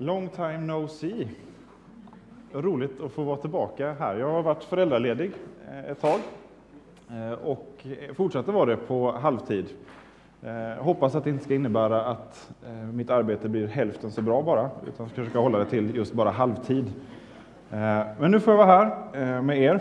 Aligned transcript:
Long 0.00 0.28
time 0.28 0.58
no 0.58 0.88
see. 0.88 1.28
Roligt 2.52 3.00
att 3.00 3.12
få 3.12 3.22
vara 3.22 3.36
tillbaka 3.36 3.92
här. 3.98 4.16
Jag 4.16 4.32
har 4.32 4.42
varit 4.42 4.64
föräldraledig 4.64 5.32
eh, 5.68 5.90
ett 5.90 6.00
tag 6.00 6.20
eh, 7.10 7.32
och 7.32 7.86
fortsätter 8.14 8.52
vara 8.52 8.66
det 8.66 8.76
på 8.76 9.12
halvtid. 9.12 9.66
Eh, 10.42 10.82
hoppas 10.84 11.14
att 11.14 11.24
det 11.24 11.30
inte 11.30 11.44
ska 11.44 11.54
innebära 11.54 12.04
att 12.04 12.50
mitt 12.92 13.10
arbete 13.10 13.48
blir 13.48 13.66
hälften 13.66 14.10
så 14.10 14.22
bra 14.22 14.42
bara, 14.42 14.70
utan 14.86 15.08
ska 15.08 15.16
försöka 15.16 15.38
hålla 15.38 15.58
det 15.58 15.66
till 15.66 15.96
just 15.96 16.12
bara 16.12 16.30
halvtid. 16.30 16.92
Men 18.18 18.30
nu 18.30 18.40
får 18.40 18.54
jag 18.54 18.66
vara 18.66 18.76
här 18.76 19.42
med 19.42 19.58
er. 19.58 19.80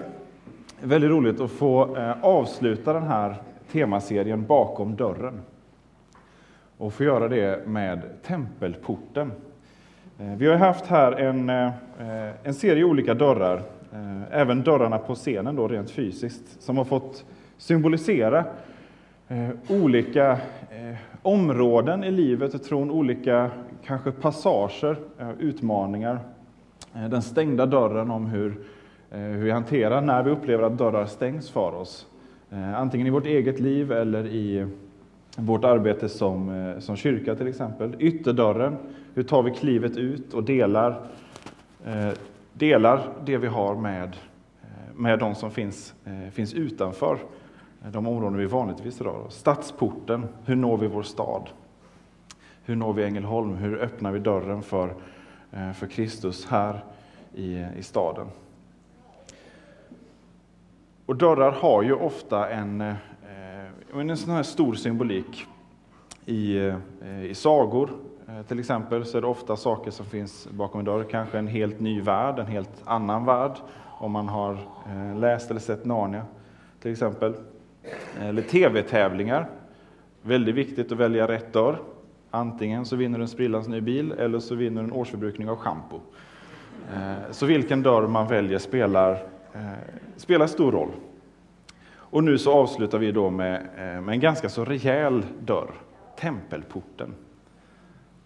Väldigt 0.81 1.09
roligt 1.09 1.39
att 1.39 1.51
få 1.51 1.97
avsluta 2.21 2.93
den 2.93 3.03
här 3.03 3.35
temaserien 3.71 4.45
Bakom 4.45 4.95
dörren 4.95 5.41
och 6.77 6.93
få 6.93 7.03
göra 7.03 7.27
det 7.27 7.67
med 7.67 8.01
tempelporten. 8.23 9.31
Eh, 10.19 10.35
vi 10.37 10.47
har 10.47 10.55
haft 10.55 10.85
här 10.85 11.11
en, 11.11 11.49
eh, 11.49 11.71
en 12.43 12.53
serie 12.53 12.83
olika 12.83 13.13
dörrar, 13.13 13.63
eh, 13.93 14.39
även 14.39 14.63
dörrarna 14.63 14.97
på 14.97 15.15
scenen 15.15 15.55
då 15.55 15.67
rent 15.67 15.91
fysiskt, 15.91 16.61
som 16.61 16.77
har 16.77 16.85
fått 16.85 17.25
symbolisera 17.57 18.45
olika 19.69 20.37
områden 21.21 22.03
i 22.03 22.11
livet 22.11 22.53
och 22.53 22.63
tron, 22.63 22.91
olika 22.91 23.51
kanske 23.85 24.11
passager, 24.11 24.97
utmaningar. 25.39 26.19
Den 26.93 27.21
stängda 27.21 27.65
dörren 27.65 28.11
om 28.11 28.25
hur, 28.25 28.55
hur 29.09 29.43
vi 29.43 29.51
hanterar 29.51 30.01
när 30.01 30.23
vi 30.23 30.31
upplever 30.31 30.63
att 30.63 30.77
dörrar 30.77 31.05
stängs 31.05 31.49
för 31.49 31.75
oss. 31.75 32.07
Antingen 32.75 33.07
i 33.07 33.09
vårt 33.09 33.25
eget 33.25 33.59
liv 33.59 33.91
eller 33.91 34.27
i 34.27 34.67
vårt 35.39 35.63
arbete 35.63 36.09
som, 36.09 36.49
eh, 36.49 36.79
som 36.79 36.95
kyrka 36.95 37.35
till 37.35 37.47
exempel. 37.47 37.95
Ytterdörren, 37.99 38.77
hur 39.13 39.23
tar 39.23 39.43
vi 39.43 39.51
klivet 39.51 39.97
ut 39.97 40.33
och 40.33 40.43
delar, 40.43 41.01
eh, 41.85 42.09
delar 42.53 43.13
det 43.25 43.37
vi 43.37 43.47
har 43.47 43.75
med, 43.75 44.15
eh, 44.61 44.93
med 44.95 45.19
de 45.19 45.35
som 45.35 45.51
finns, 45.51 45.93
eh, 46.05 46.31
finns 46.31 46.53
utanför 46.53 47.17
eh, 47.83 47.91
de 47.91 48.07
områden 48.07 48.37
vi 48.37 48.45
vanligtvis 48.45 49.01
rör 49.01 49.25
oss. 49.25 49.35
Stadsporten, 49.35 50.25
hur 50.45 50.55
når 50.55 50.77
vi 50.77 50.87
vår 50.87 51.03
stad? 51.03 51.49
Hur 52.65 52.75
når 52.75 52.93
vi 52.93 53.03
Ängelholm? 53.03 53.55
Hur 53.55 53.77
öppnar 53.81 54.11
vi 54.11 54.19
dörren 54.19 54.61
för, 54.61 54.93
för 55.73 55.87
Kristus 55.87 56.45
här 56.45 56.83
i, 57.33 57.65
i 57.77 57.83
staden? 57.83 58.27
Och 61.05 61.15
dörrar 61.15 61.51
har 61.51 61.83
ju 61.83 61.93
ofta 61.93 62.49
en, 62.49 62.93
en 63.93 64.17
sån 64.17 64.33
här 64.33 64.43
stor 64.43 64.73
symbolik 64.73 65.45
i, 66.25 66.57
eh, 67.01 67.25
i 67.25 67.33
sagor, 67.33 67.89
eh, 68.27 68.41
till 68.41 68.59
exempel 68.59 69.05
så 69.05 69.17
är 69.17 69.21
det 69.21 69.27
ofta 69.27 69.55
saker 69.55 69.91
som 69.91 70.05
finns 70.05 70.47
bakom 70.51 70.79
en 70.79 70.85
dörr, 70.85 71.03
kanske 71.11 71.39
en 71.39 71.47
helt 71.47 71.79
ny 71.79 72.01
värld, 72.01 72.39
en 72.39 72.47
helt 72.47 72.81
annan 72.85 73.25
värld, 73.25 73.51
om 73.99 74.11
man 74.11 74.27
har 74.27 74.53
eh, 74.87 75.19
läst 75.19 75.51
eller 75.51 75.61
sett 75.61 75.85
Narnia 75.85 76.25
till 76.81 76.91
exempel. 76.91 77.33
Eller 78.19 78.41
tv-tävlingar. 78.41 79.49
Väldigt 80.21 80.55
viktigt 80.55 80.91
att 80.91 80.97
välja 80.97 81.27
rätt 81.27 81.53
dörr. 81.53 81.79
Antingen 82.31 82.85
så 82.85 82.95
vinner 82.95 83.17
du 83.17 83.23
en 83.23 83.27
sprillans 83.27 83.67
ny 83.67 83.81
bil 83.81 84.11
eller 84.11 84.39
så 84.39 84.55
vinner 84.55 84.81
du 84.81 84.87
en 84.87 84.93
årsförbrukning 84.93 85.49
av 85.49 85.55
schampo. 85.55 85.99
Så 87.31 87.45
vilken 87.45 87.83
dörr 87.83 88.07
man 88.07 88.27
väljer 88.27 88.57
spelar, 88.57 89.19
spelar 90.17 90.47
stor 90.47 90.71
roll. 90.71 90.89
Och 92.09 92.23
nu 92.23 92.37
så 92.37 92.53
avslutar 92.53 92.97
vi 92.97 93.11
då 93.11 93.29
med, 93.29 93.55
eh, 93.55 94.01
med 94.01 94.13
en 94.13 94.19
ganska 94.19 94.49
så 94.49 94.65
rejäl 94.65 95.25
dörr, 95.39 95.71
tempelporten. 96.19 97.13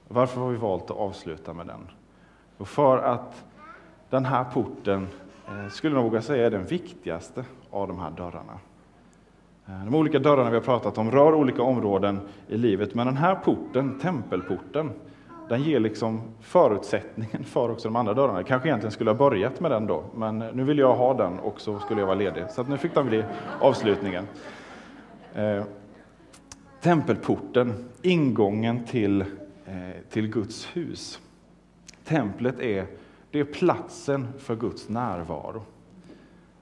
Varför 0.08 0.42
har 0.42 0.50
vi 0.50 0.58
valt 0.58 0.84
att 0.84 0.98
avsluta 0.98 1.54
med 1.54 1.68
den? 1.68 1.88
Och 2.58 2.68
för 2.68 2.98
att 2.98 3.46
den 4.10 4.26
här 4.26 4.44
porten, 4.44 5.08
eh, 5.48 5.70
skulle 5.70 5.96
jag 5.96 6.04
våga 6.04 6.22
säga, 6.22 6.46
är 6.46 6.52
den 6.52 6.66
viktigaste 6.66 7.46
av 7.70 7.88
de 7.88 8.00
här 8.00 8.12
dörrarna. 8.12 8.60
Eh, 9.68 9.86
de 9.86 9.96
olika 9.96 10.20
dörrarna 10.20 10.50
vi 10.50 10.56
har 10.56 10.64
pratat 10.64 10.98
om 10.98 11.12
rör 11.12 11.34
olika 11.34 11.64
områden 11.64 12.20
i 12.48 12.58
livet, 12.58 12.96
men 12.96 13.08
den 13.08 13.18
här 13.18 13.36
porten, 13.36 14.00
tempelporten, 14.00 14.92
den 15.52 15.64
ger 15.64 15.80
liksom 15.80 16.22
förutsättningen 16.42 17.44
för 17.44 17.72
också 17.72 17.88
de 17.88 17.96
andra 17.96 18.14
dörrarna. 18.14 18.40
Jag 18.40 18.48
kanske 18.48 18.70
egentligen 18.70 18.92
skulle 18.92 19.10
ha 19.10 19.18
börjat 19.18 19.60
med 19.60 19.72
den 19.72 19.88
då, 19.88 20.04
men 20.16 20.40
nu 20.40 20.64
vill 20.64 20.78
jag 20.78 20.96
ha 20.96 21.14
den 21.14 21.40
och 21.40 21.62
så 21.62 21.80
skulle 21.80 22.02
jag 22.02 22.08
vara 22.08 22.18
ledig. 22.18 22.44
Så 22.50 22.64
nu 22.64 22.78
fick 22.78 22.94
den 22.94 23.06
bli 23.06 23.24
avslutningen. 23.62 24.28
Eh, 25.36 25.64
tempelporten, 26.82 27.74
ingången 28.02 28.86
till 28.86 29.26
Eh, 29.72 30.02
till 30.10 30.28
Guds 30.28 30.68
hus. 30.74 31.20
Templet 32.04 32.60
är, 32.60 32.86
det 33.32 33.40
är 33.40 33.44
platsen 33.44 34.28
för 34.40 34.56
Guds 34.56 34.90
närvaro. 34.90 35.64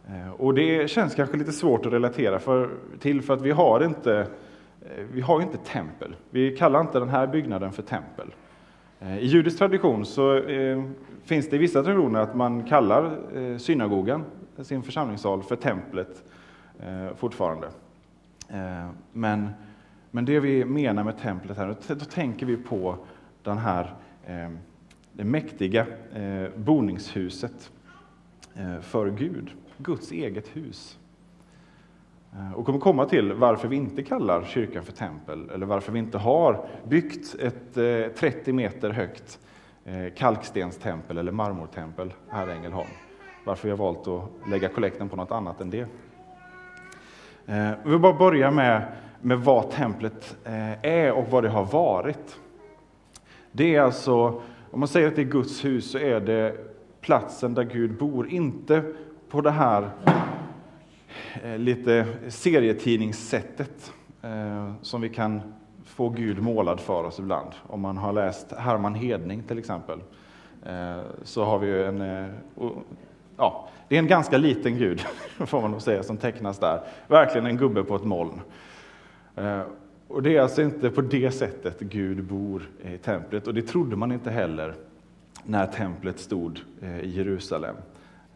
Eh, 0.08 0.32
och 0.32 0.54
det 0.54 0.90
känns 0.90 1.16
kanske 1.16 1.38
lite 1.38 1.52
svårt 1.52 1.86
att 1.86 1.94
relatera 1.94 2.40
för, 2.40 2.70
till 3.00 3.22
för 3.22 3.34
att 3.34 3.42
vi 3.42 3.52
har 3.52 3.84
inte 3.84 4.28
eh, 4.82 5.06
vi 5.12 5.22
har 5.22 5.42
inte 5.42 5.58
tempel. 5.58 6.16
Vi 6.30 6.58
kallar 6.58 6.82
inte 6.82 7.00
den 7.00 7.10
här 7.10 7.28
byggnaden 7.28 7.72
för 7.72 7.84
tempel. 7.84 8.34
Eh, 9.00 9.18
I 9.18 9.26
judisk 9.26 9.58
tradition 9.58 10.06
så 10.06 10.38
eh, 10.38 10.84
finns 11.24 11.50
det 11.50 11.56
i 11.56 11.60
vissa 11.60 11.84
traditioner 11.84 12.20
att 12.20 12.36
man 12.36 12.64
kallar 12.64 13.20
eh, 13.38 13.58
synagogan, 13.58 14.24
sin 14.62 14.84
församlingssal, 14.84 15.44
för 15.44 15.56
templet 15.56 16.24
fortfarande. 17.16 17.68
Men 19.14 19.50
men 20.12 20.26
det 20.26 20.40
vi 20.40 20.66
menar 20.66 21.04
med 21.04 21.18
templet 21.18 21.58
här, 21.58 21.76
då 21.88 21.96
tänker 21.96 22.46
vi 22.46 22.58
på 22.58 22.98
den 23.44 23.58
här, 23.58 23.94
det 25.14 25.24
mäktiga 25.24 25.86
boningshuset 26.56 27.72
för 28.82 29.10
Gud, 29.10 29.50
Guds 29.78 30.12
eget 30.12 30.48
hus. 30.48 31.00
Eh, 32.34 32.54
och 32.54 32.66
kommer 32.66 32.80
komma 32.80 33.06
till 33.06 33.34
varför 33.34 33.68
vi 33.68 33.76
inte 33.76 34.04
kallar 34.04 34.44
kyrkan 34.44 34.84
för 34.84 34.92
tempel, 34.92 35.50
eller 35.50 35.66
varför 35.66 35.92
vi 35.92 36.00
inte 36.00 36.18
har 36.18 36.66
byggt 36.88 37.36
ett 37.40 37.78
eh, 37.78 38.14
30 38.20 38.54
meter 38.54 38.90
högt 38.90 39.40
eh, 39.86 40.14
kalkstenstempel 40.16 41.18
eller 41.18 41.32
marmortempel 41.32 42.14
här 42.30 42.50
i 42.50 42.52
Ängelholm. 42.52 42.90
Varför 43.46 43.64
vi 43.64 43.70
har 43.70 43.78
valt 43.78 44.08
att 44.08 44.50
lägga 44.50 44.70
kollekten 44.70 45.10
på 45.10 45.16
något 45.16 45.32
annat 45.32 45.62
än 45.62 45.70
det. 45.70 45.88
Vi 47.84 47.90
vill 47.90 48.00
bara 48.00 48.14
börja 48.14 48.52
med 48.52 48.82
med 49.22 49.40
vad 49.40 49.72
templet 49.72 50.38
är 50.82 51.12
och 51.12 51.28
vad 51.30 51.44
det 51.44 51.50
har 51.50 51.66
varit. 51.66 52.40
Det 53.52 53.76
är 53.76 53.82
alltså, 53.82 54.42
om 54.72 54.80
man 54.80 54.88
säger 54.88 55.08
att 55.08 55.16
det 55.16 55.22
är 55.22 55.26
Guds 55.26 55.66
hus, 55.66 55.92
så 55.92 55.98
är 55.98 56.20
det 56.20 56.56
platsen 57.02 57.54
där 57.54 57.64
Gud 57.64 57.98
bor, 57.98 58.30
inte 58.30 58.84
på 59.30 59.42
det 59.42 59.52
här 59.52 59.90
Eh, 61.44 61.58
lite 61.58 62.06
serietidningssättet 62.28 63.94
eh, 64.22 64.72
som 64.82 65.02
vi 65.02 65.10
kan 65.10 65.42
få 65.86 66.10
Gud 66.10 66.44
målad 66.44 66.80
för 66.80 67.04
oss 67.04 67.20
ibland. 67.20 67.52
Om 67.68 67.82
man 67.82 67.98
har 67.98 68.14
läst 68.14 68.52
Herman 68.52 68.96
Hedning 68.96 69.44
till 69.44 69.60
exempel, 69.60 70.00
eh, 70.66 70.98
så 71.24 71.44
har 71.44 71.60
vi 71.60 71.68
ju 71.68 71.86
en, 71.86 72.30
ja, 73.38 73.70
det 73.88 73.96
är 73.96 74.00
en 74.00 74.08
ganska 74.08 74.38
liten 74.38 74.78
Gud, 74.78 75.00
får 75.38 75.62
man 75.62 75.72
nog 75.72 75.82
säga, 75.82 76.04
som 76.04 76.18
tecknas 76.18 76.60
där. 76.60 76.82
Verkligen 77.08 77.46
en 77.46 77.58
gubbe 77.58 77.84
på 77.84 77.96
ett 77.96 78.04
moln. 78.04 78.42
Och 80.08 80.24
det 80.24 80.38
är 80.38 80.42
alltså 80.42 80.62
inte 80.62 80.90
på 80.90 81.02
det 81.02 81.32
sättet 81.32 81.80
Gud 81.80 82.24
bor 82.24 82.70
i 82.84 82.98
templet, 82.98 83.48
och 83.48 83.54
det 83.54 83.62
trodde 83.62 83.96
man 83.96 84.12
inte 84.12 84.32
heller 84.32 84.74
när 85.44 85.66
templet 85.66 86.20
stod 86.20 86.60
i 87.02 87.10
Jerusalem. 87.10 87.76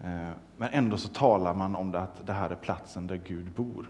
Eh, 0.02 0.30
men 0.58 0.70
ändå 0.72 0.98
så 0.98 1.08
talar 1.08 1.54
man 1.54 1.76
om 1.76 1.92
det 1.92 2.00
att 2.00 2.28
det 2.28 2.34
här 2.34 2.50
är 2.50 2.56
platsen 2.56 3.08
där 3.08 3.22
Gud 3.28 3.52
bor. 3.52 3.90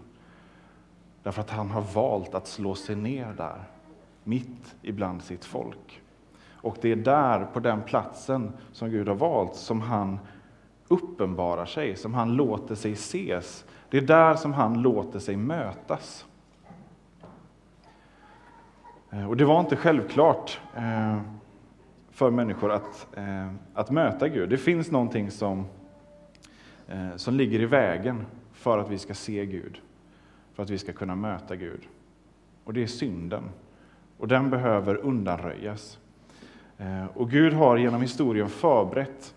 Därför 1.22 1.40
att 1.40 1.50
han 1.50 1.70
har 1.70 1.80
valt 1.80 2.34
att 2.34 2.46
slå 2.46 2.74
sig 2.74 2.96
ner 2.96 3.32
där, 3.36 3.64
mitt 4.24 4.76
ibland 4.82 5.22
sitt 5.22 5.44
folk. 5.44 6.02
Och 6.52 6.76
det 6.80 6.92
är 6.92 6.96
där, 6.96 7.44
på 7.44 7.60
den 7.60 7.82
platsen 7.82 8.52
som 8.72 8.90
Gud 8.90 9.08
har 9.08 9.14
valt, 9.14 9.54
som 9.54 9.80
han 9.80 10.18
uppenbarar 10.88 11.66
sig, 11.66 11.96
som 11.96 12.14
han 12.14 12.34
låter 12.34 12.74
sig 12.74 12.92
ses. 12.92 13.64
Det 13.90 13.98
är 13.98 14.02
där 14.02 14.34
som 14.34 14.52
han 14.52 14.82
låter 14.82 15.18
sig 15.18 15.36
mötas. 15.36 16.26
Eh, 19.10 19.28
och 19.28 19.36
det 19.36 19.44
var 19.44 19.60
inte 19.60 19.76
självklart 19.76 20.60
eh, 20.76 21.20
för 22.10 22.30
människor 22.30 22.72
att, 22.72 23.06
att 23.74 23.90
möta 23.90 24.28
Gud. 24.28 24.50
Det 24.50 24.58
finns 24.58 24.90
någonting 24.90 25.30
som, 25.30 25.66
Eh, 26.88 27.16
som 27.16 27.34
ligger 27.34 27.60
i 27.60 27.66
vägen 27.66 28.26
för 28.52 28.78
att 28.78 28.90
vi 28.90 28.98
ska 28.98 29.14
se 29.14 29.46
Gud, 29.46 29.80
för 30.54 30.62
att 30.62 30.70
vi 30.70 30.78
ska 30.78 30.92
kunna 30.92 31.14
möta 31.14 31.56
Gud. 31.56 31.80
Och 32.64 32.72
det 32.72 32.82
är 32.82 32.86
synden. 32.86 33.42
Och 34.18 34.28
den 34.28 34.50
behöver 34.50 34.96
undanröjas. 34.96 35.98
Eh, 36.78 37.06
och 37.14 37.30
Gud 37.30 37.52
har 37.52 37.76
genom 37.76 38.02
historien 38.02 38.48
förberett 38.48 39.34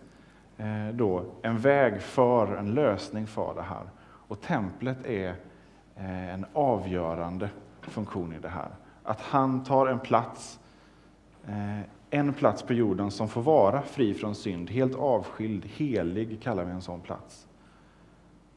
eh, 0.57 0.87
då 0.93 1.25
en 1.41 1.57
väg 1.57 2.01
för, 2.01 2.55
en 2.55 2.73
lösning 2.73 3.27
för 3.27 3.53
det 3.55 3.61
här. 3.61 3.89
Och 3.99 4.41
templet 4.41 5.05
är 5.05 5.35
en 6.33 6.45
avgörande 6.53 7.49
funktion 7.81 8.33
i 8.33 8.39
det 8.39 8.49
här 8.49 8.69
att 9.07 9.21
han 9.21 9.63
tar 9.63 9.87
en 9.87 9.99
plats 9.99 10.59
en 12.09 12.33
plats 12.33 12.63
på 12.63 12.73
jorden 12.73 13.11
som 13.11 13.27
får 13.27 13.41
vara 13.41 13.81
fri 13.81 14.13
från 14.13 14.35
synd, 14.35 14.69
helt 14.69 14.95
avskild, 14.95 15.65
helig 15.65 16.41
kallar 16.41 16.65
vi 16.65 16.71
en 16.71 16.81
sån 16.81 17.01
plats. 17.01 17.47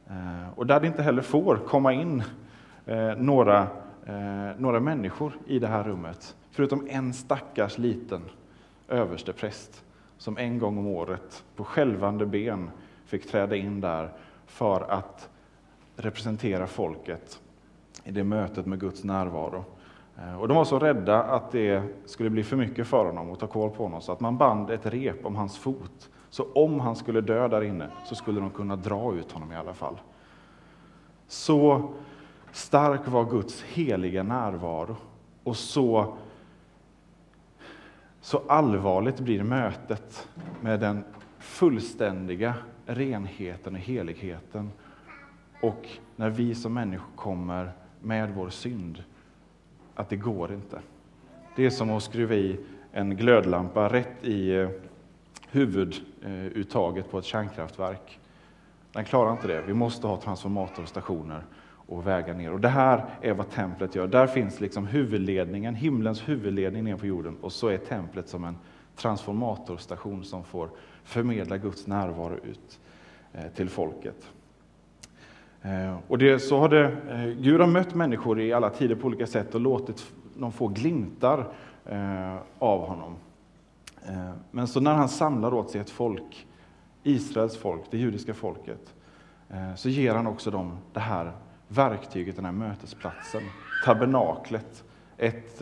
Eh, 0.07 0.49
och 0.55 0.67
där 0.67 0.79
det 0.79 0.87
inte 0.87 1.03
heller 1.03 1.21
får 1.21 1.55
komma 1.55 1.93
in 1.93 2.23
eh, 2.85 3.15
några, 3.17 3.67
eh, 4.05 4.57
några 4.57 4.79
människor 4.79 5.33
i 5.47 5.59
det 5.59 5.67
här 5.67 5.83
rummet, 5.83 6.35
förutom 6.51 6.87
en 6.89 7.13
stackars 7.13 7.77
liten 7.77 8.21
överstepräst 8.87 9.83
som 10.17 10.37
en 10.37 10.59
gång 10.59 10.77
om 10.77 10.87
året 10.87 11.43
på 11.55 11.63
skälvande 11.63 12.25
ben 12.25 12.69
fick 13.05 13.27
träda 13.27 13.55
in 13.55 13.81
där 13.81 14.09
för 14.45 14.91
att 14.91 15.29
representera 15.95 16.67
folket 16.67 17.39
i 18.03 18.11
det 18.11 18.23
mötet 18.23 18.65
med 18.65 18.79
Guds 18.79 19.03
närvaro. 19.03 19.65
Eh, 20.21 20.39
och 20.39 20.47
de 20.47 20.57
var 20.57 20.65
så 20.65 20.79
rädda 20.79 21.23
att 21.23 21.51
det 21.51 21.83
skulle 22.05 22.29
bli 22.29 22.43
för 22.43 22.57
mycket 22.57 22.87
för 22.87 23.05
honom 23.05 23.31
att 23.31 23.39
ta 23.39 23.47
koll 23.47 23.69
på 23.69 23.83
honom, 23.83 24.01
så 24.01 24.11
att 24.11 24.19
man 24.19 24.37
band 24.37 24.69
ett 24.69 24.85
rep 24.85 25.25
om 25.25 25.35
hans 25.35 25.57
fot. 25.57 26.09
Så 26.29 26.47
om 26.55 26.79
han 26.79 26.95
skulle 26.95 27.21
dö 27.21 27.47
där 27.47 27.61
inne 27.63 27.89
så 28.05 28.15
skulle 28.15 28.39
de 28.39 28.49
kunna 28.49 28.75
dra 28.75 29.15
ut 29.15 29.31
honom 29.31 29.51
i 29.51 29.55
alla 29.55 29.73
fall. 29.73 29.99
Så 31.27 31.89
stark 32.51 33.07
var 33.07 33.25
Guds 33.25 33.63
heliga 33.63 34.23
närvaro 34.23 34.95
och 35.43 35.57
så, 35.57 36.17
så 38.21 38.41
allvarligt 38.47 39.19
blir 39.19 39.43
mötet 39.43 40.27
med 40.61 40.79
den 40.79 41.03
fullständiga 41.39 42.53
renheten 42.85 43.75
och 43.75 43.81
heligheten. 43.81 44.71
Och 45.61 45.87
när 46.15 46.29
vi 46.29 46.55
som 46.55 46.73
människor 46.73 47.15
kommer 47.15 47.71
med 47.99 48.35
vår 48.35 48.49
synd, 48.49 49.03
att 49.95 50.09
det 50.09 50.15
går 50.15 50.53
inte. 50.53 50.79
Det 51.55 51.65
är 51.65 51.69
som 51.69 51.89
att 51.89 52.03
skruva 52.03 52.35
i 52.35 52.59
en 52.91 53.15
glödlampa 53.15 53.87
rätt 53.87 54.23
i 54.23 54.55
eh, 54.55 54.69
huvuduttaget 55.49 57.11
på 57.11 57.19
ett 57.19 57.25
kärnkraftverk. 57.25 58.19
Den 58.91 59.05
klarar 59.05 59.31
inte 59.31 59.47
det. 59.47 59.61
Vi 59.61 59.73
måste 59.73 60.07
ha 60.07 60.17
transformatorstationer 60.17 61.43
och 61.91 62.07
väga 62.07 62.33
ner. 62.33 62.51
Och 62.51 62.59
det 62.59 62.69
här 62.69 63.05
är 63.21 63.33
vad 63.33 63.49
templet 63.49 63.95
gör. 63.95 64.07
Där 64.07 64.27
finns 64.27 64.59
liksom 64.59 64.87
huvudledningen, 64.87 65.75
himlens 65.75 66.29
huvudledning 66.29 66.83
ner 66.83 66.97
på 66.97 67.05
jorden 67.05 67.37
och 67.41 67.51
så 67.51 67.67
är 67.67 67.77
templet 67.77 68.29
som 68.29 68.43
en 68.43 68.57
transformatorstation 68.95 70.23
som 70.23 70.43
får 70.43 70.69
förmedla 71.03 71.57
Guds 71.57 71.87
närvaro 71.87 72.35
ut 72.35 72.79
eh, 73.33 73.47
till 73.55 73.69
folket. 73.69 74.27
Eh, 75.61 75.97
och 76.07 76.17
det, 76.17 76.39
så 76.39 76.59
har 76.59 76.69
det, 76.69 76.83
eh, 77.09 77.25
Gud 77.25 77.61
har 77.61 77.67
mött 77.67 77.95
människor 77.95 78.41
i 78.41 78.53
alla 78.53 78.69
tider 78.69 78.95
på 78.95 79.07
olika 79.07 79.27
sätt 79.27 79.55
och 79.55 79.61
låtit 79.61 80.11
dem 80.35 80.51
få 80.51 80.67
glimtar 80.67 81.47
eh, 81.85 82.35
av 82.59 82.87
honom. 82.87 83.15
Men 84.51 84.67
så 84.67 84.79
när 84.79 84.93
han 84.93 85.09
samlar 85.09 85.53
åt 85.53 85.69
sig 85.69 85.81
ett 85.81 85.89
folk 85.89 86.47
Israels 87.03 87.57
folk, 87.57 87.81
det 87.91 87.97
judiska 87.97 88.33
folket, 88.33 88.93
så 89.75 89.89
ger 89.89 90.15
han 90.15 90.27
också 90.27 90.51
dem 90.51 90.77
det 90.93 90.99
här 90.99 91.31
verktyget, 91.67 92.35
den 92.35 92.45
här 92.45 92.51
mötesplatsen, 92.51 93.41
tabernaklet, 93.85 94.83
ett, 95.17 95.61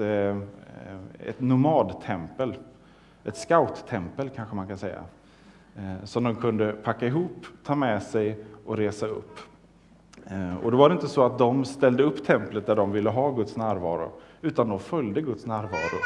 ett 1.20 1.40
nomadtempel, 1.40 2.58
ett 3.24 3.38
scouttempel 3.38 4.30
kanske 4.30 4.56
man 4.56 4.68
kan 4.68 4.78
säga, 4.78 5.04
som 6.04 6.24
de 6.24 6.36
kunde 6.36 6.72
packa 6.72 7.08
ihop, 7.08 7.46
ta 7.64 7.76
med 7.76 8.04
sig 8.04 8.46
och 8.66 8.78
resa 8.78 9.08
upp. 9.08 9.40
Eh, 10.30 10.58
och 10.64 10.72
då 10.72 10.78
var 10.78 10.90
det 10.90 10.94
inte 10.94 11.08
så 11.08 11.24
att 11.24 11.38
de 11.38 11.66
ställde 11.66 12.04
upp 12.04 12.26
templet 12.26 12.66
där 12.66 12.76
de 12.76 12.92
ville 12.92 13.10
ha 13.10 13.32
Guds 13.32 13.58
närvaro, 13.58 14.12
utan 14.42 14.70
de 14.70 14.80
följde 14.80 15.22
Guds 15.22 15.46
närvaro. 15.46 16.00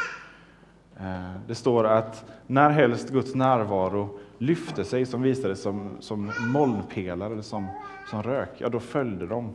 Eh, 0.96 1.32
det 1.46 1.54
står 1.54 1.84
att 1.84 2.24
när 2.46 2.70
helst 2.70 3.10
Guds 3.10 3.34
närvaro 3.34 4.18
lyfte 4.38 4.84
sig, 4.84 5.06
som 5.06 5.22
visade 5.22 5.56
som, 5.56 5.96
som 6.00 6.32
molnpelare 6.40 7.32
eller 7.32 7.42
som, 7.42 7.66
som 8.10 8.22
rök, 8.22 8.50
ja 8.58 8.68
då 8.68 8.80
följde 8.80 9.26
de. 9.26 9.54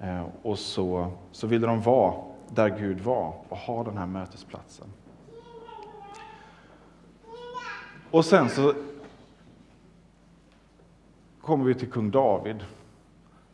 Eh, 0.00 0.24
och 0.42 0.58
så, 0.58 1.12
så 1.32 1.46
ville 1.46 1.66
de 1.66 1.82
vara 1.82 2.14
där 2.48 2.78
Gud 2.78 3.00
var 3.00 3.34
och 3.48 3.56
ha 3.56 3.84
den 3.84 3.96
här 3.96 4.06
mötesplatsen. 4.06 4.86
Och 8.10 8.24
sen 8.24 8.48
så 8.48 8.72
kommer 11.40 11.64
vi 11.64 11.74
till 11.74 11.90
kung 11.90 12.10
David, 12.10 12.64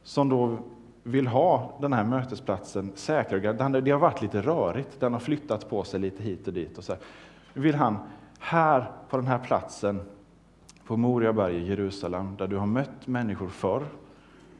som 0.02 0.28
då 0.28 0.58
vill 1.02 1.26
ha 1.26 1.78
den 1.80 1.92
här 1.92 2.04
mötesplatsen 2.04 2.92
säkrare. 2.94 3.80
Det 3.80 3.90
har 3.90 3.98
varit 3.98 4.22
lite 4.22 4.40
rörigt, 4.40 5.00
den 5.00 5.12
har 5.12 5.20
flyttat 5.20 5.70
på 5.70 5.84
sig 5.84 6.00
lite 6.00 6.22
hit 6.22 6.46
och 6.46 6.54
dit. 6.54 6.78
Och 6.78 6.84
så 6.84 6.94
Nu 7.54 7.62
vill 7.62 7.74
han, 7.74 7.98
här 8.38 8.90
på 9.10 9.16
den 9.16 9.26
här 9.26 9.38
platsen, 9.38 10.00
på 10.86 10.96
Moriaberg 10.96 11.56
i 11.56 11.68
Jerusalem, 11.68 12.36
där 12.36 12.46
du 12.46 12.56
har 12.56 12.66
mött 12.66 13.06
människor 13.06 13.48
förr, 13.48 13.86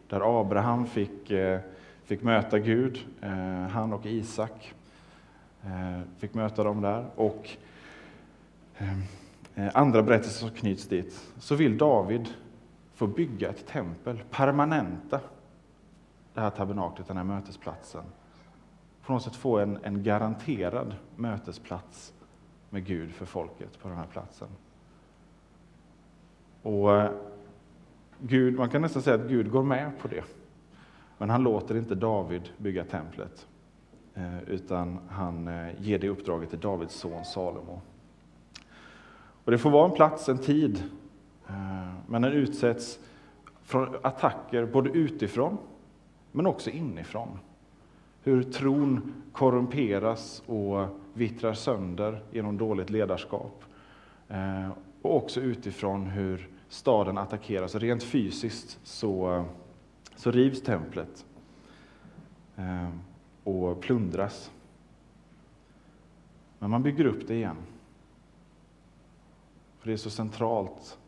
där 0.09 0.41
Abraham 0.41 0.87
fick, 0.87 1.31
eh, 1.31 1.61
fick 2.05 2.23
möta 2.23 2.59
Gud, 2.59 2.99
eh, 3.21 3.31
han 3.69 3.93
och 3.93 4.07
Isak 4.07 4.75
eh, 5.63 6.01
fick 6.19 6.35
möta 6.35 6.65
dem 6.65 6.81
där. 6.81 7.07
Och 7.15 7.49
andra 9.75 10.03
berättelser 10.03 10.47
som 10.47 10.51
knyts 10.51 10.89
dit, 10.89 11.21
så 11.39 11.55
vill 11.55 11.79
David 11.79 12.29
få 13.03 13.07
bygga 13.07 13.49
ett 13.49 13.67
tempel, 13.67 14.23
permanenta 14.31 15.21
det 16.35 16.41
här 16.41 16.51
tabernaklet, 16.51 17.09
den 17.09 17.17
här 17.17 17.25
mötesplatsen. 17.25 18.05
På 19.07 19.13
något 19.13 19.23
sätt 19.23 19.37
få 19.37 19.59
en, 19.59 19.79
en 19.83 20.03
garanterad 20.03 20.95
mötesplats 21.17 22.13
med 22.71 22.87
Gud 22.87 23.13
för 23.13 23.27
folket 23.27 23.79
på 23.83 23.89
den 23.89 23.97
här 23.97 24.07
platsen. 24.07 24.49
Och 26.63 26.97
eh, 26.97 27.11
Gud, 28.19 28.55
man 28.55 28.69
kan 28.69 28.83
nästan 28.83 29.03
säga 29.03 29.17
att 29.17 29.29
Gud 29.29 29.51
går 29.51 29.63
med 29.63 29.99
på 29.99 30.09
det. 30.09 30.25
Men 31.19 31.31
han 31.31 31.43
låter 31.43 31.77
inte 31.77 31.95
David 31.95 32.49
bygga 32.59 32.85
templet, 32.85 33.47
eh, 34.15 34.43
utan 34.43 34.99
han 35.09 35.49
eh, 35.49 35.81
ger 35.81 35.99
det 35.99 36.09
uppdraget 36.09 36.51
till 36.51 36.61
Davids 36.61 36.95
son 36.95 37.25
Salomo. 37.25 37.81
Och 39.45 39.51
det 39.51 39.59
får 39.59 39.71
vara 39.71 39.89
en 39.89 39.97
plats, 39.97 40.29
en 40.29 40.39
tid, 40.39 40.83
men 42.13 42.23
den 42.23 42.33
utsätts 42.33 43.01
för 43.63 44.01
attacker 44.03 44.67
både 44.67 44.91
utifrån, 44.91 45.59
men 46.33 46.47
också 46.47 46.71
inifrån. 46.71 47.39
Hur 48.23 48.43
tron 48.43 49.15
korrumperas 49.33 50.43
och 50.47 50.87
vittrar 51.15 51.55
sönder 51.55 52.23
genom 52.31 52.59
dåligt 52.59 52.91
ledarskap. 52.91 53.65
Eh, 54.29 54.71
och 55.03 55.17
också 55.17 55.41
utifrån 55.41 56.07
hur 56.07 56.49
staden 56.69 57.19
attackeras. 57.19 57.75
Rent 57.75 58.03
fysiskt 58.03 58.79
så, 58.83 59.45
så 60.17 60.31
rivs 60.31 60.63
templet 60.63 61.27
eh, 62.57 62.89
och 63.45 63.81
plundras. 63.81 64.51
Men 66.59 66.71
man 66.71 66.83
bygger 66.83 67.05
upp 67.05 67.29
det 67.29 67.35
igen. 67.35 67.57
För 69.79 69.87
det 69.87 69.93
är 69.93 69.97
så 69.97 70.11
centralt 70.11 70.99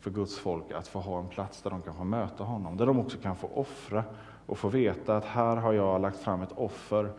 för 0.00 0.10
Guds 0.10 0.38
folk 0.38 0.72
att 0.72 0.88
få 0.88 1.00
ha 1.00 1.18
en 1.18 1.28
plats 1.28 1.62
där 1.62 1.70
de 1.70 1.82
kan 1.82 1.94
få 1.94 2.04
möta 2.04 2.44
honom, 2.44 2.76
där 2.76 2.86
de 2.86 2.98
också 2.98 3.18
kan 3.18 3.36
få 3.36 3.50
offra 3.54 4.04
och 4.46 4.58
få 4.58 4.68
veta 4.68 5.16
att 5.16 5.24
här 5.24 5.56
har 5.56 5.72
jag 5.72 6.00
lagt 6.00 6.18
fram 6.18 6.42
ett 6.42 6.52
offer 6.52 7.12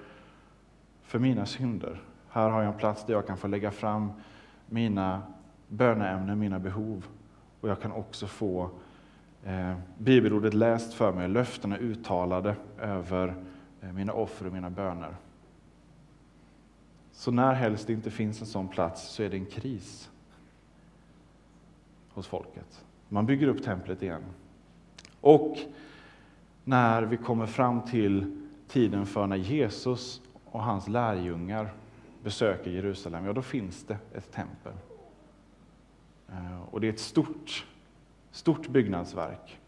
för 1.01 1.19
mina 1.19 1.45
synder. 1.45 2.01
Här 2.29 2.49
har 2.49 2.61
jag 2.61 2.73
en 2.73 2.79
plats 2.79 3.05
där 3.05 3.13
jag 3.13 3.27
kan 3.27 3.37
få 3.37 3.47
lägga 3.47 3.71
fram 3.71 4.11
mina 4.65 5.21
böneämnen, 5.67 6.39
mina 6.39 6.59
behov. 6.59 7.07
Och 7.61 7.69
jag 7.69 7.81
kan 7.81 7.91
också 7.91 8.27
få 8.27 8.69
eh, 9.43 9.73
bibelordet 9.97 10.53
läst 10.53 10.93
för 10.93 11.11
mig, 11.11 11.27
löftena 11.27 11.77
uttalade 11.77 12.55
över 12.79 13.35
eh, 13.81 13.91
mina 13.91 14.13
offer 14.13 14.45
och 14.45 14.53
mina 14.53 14.69
böner. 14.69 15.15
Så 17.11 17.31
när 17.31 17.53
helst 17.53 17.87
det 17.87 17.93
inte 17.93 18.11
finns 18.11 18.41
en 18.41 18.47
sån 18.47 18.67
plats 18.67 19.09
så 19.09 19.23
är 19.23 19.29
det 19.29 19.37
en 19.37 19.45
kris 19.45 20.09
hos 22.13 22.27
folket. 22.27 22.85
Man 23.09 23.25
bygger 23.25 23.47
upp 23.47 23.63
templet 23.63 24.03
igen. 24.03 24.23
Och 25.21 25.57
när 26.63 27.01
vi 27.01 27.17
kommer 27.17 27.45
fram 27.45 27.81
till 27.81 28.41
tiden 28.67 29.05
för 29.05 29.27
när 29.27 29.35
Jesus 29.35 30.21
och 30.45 30.63
hans 30.63 30.87
lärjungar 30.87 31.73
besöker 32.23 32.71
Jerusalem, 32.71 33.25
ja 33.25 33.33
då 33.33 33.41
finns 33.41 33.83
det 33.83 33.97
ett 34.13 34.31
tempel. 34.31 34.73
Eh, 36.29 36.61
och 36.71 36.81
det 36.81 36.87
är 36.87 36.93
ett 36.93 36.99
stort, 36.99 37.65
stort 38.31 38.67
byggnadsverk. 38.67 39.59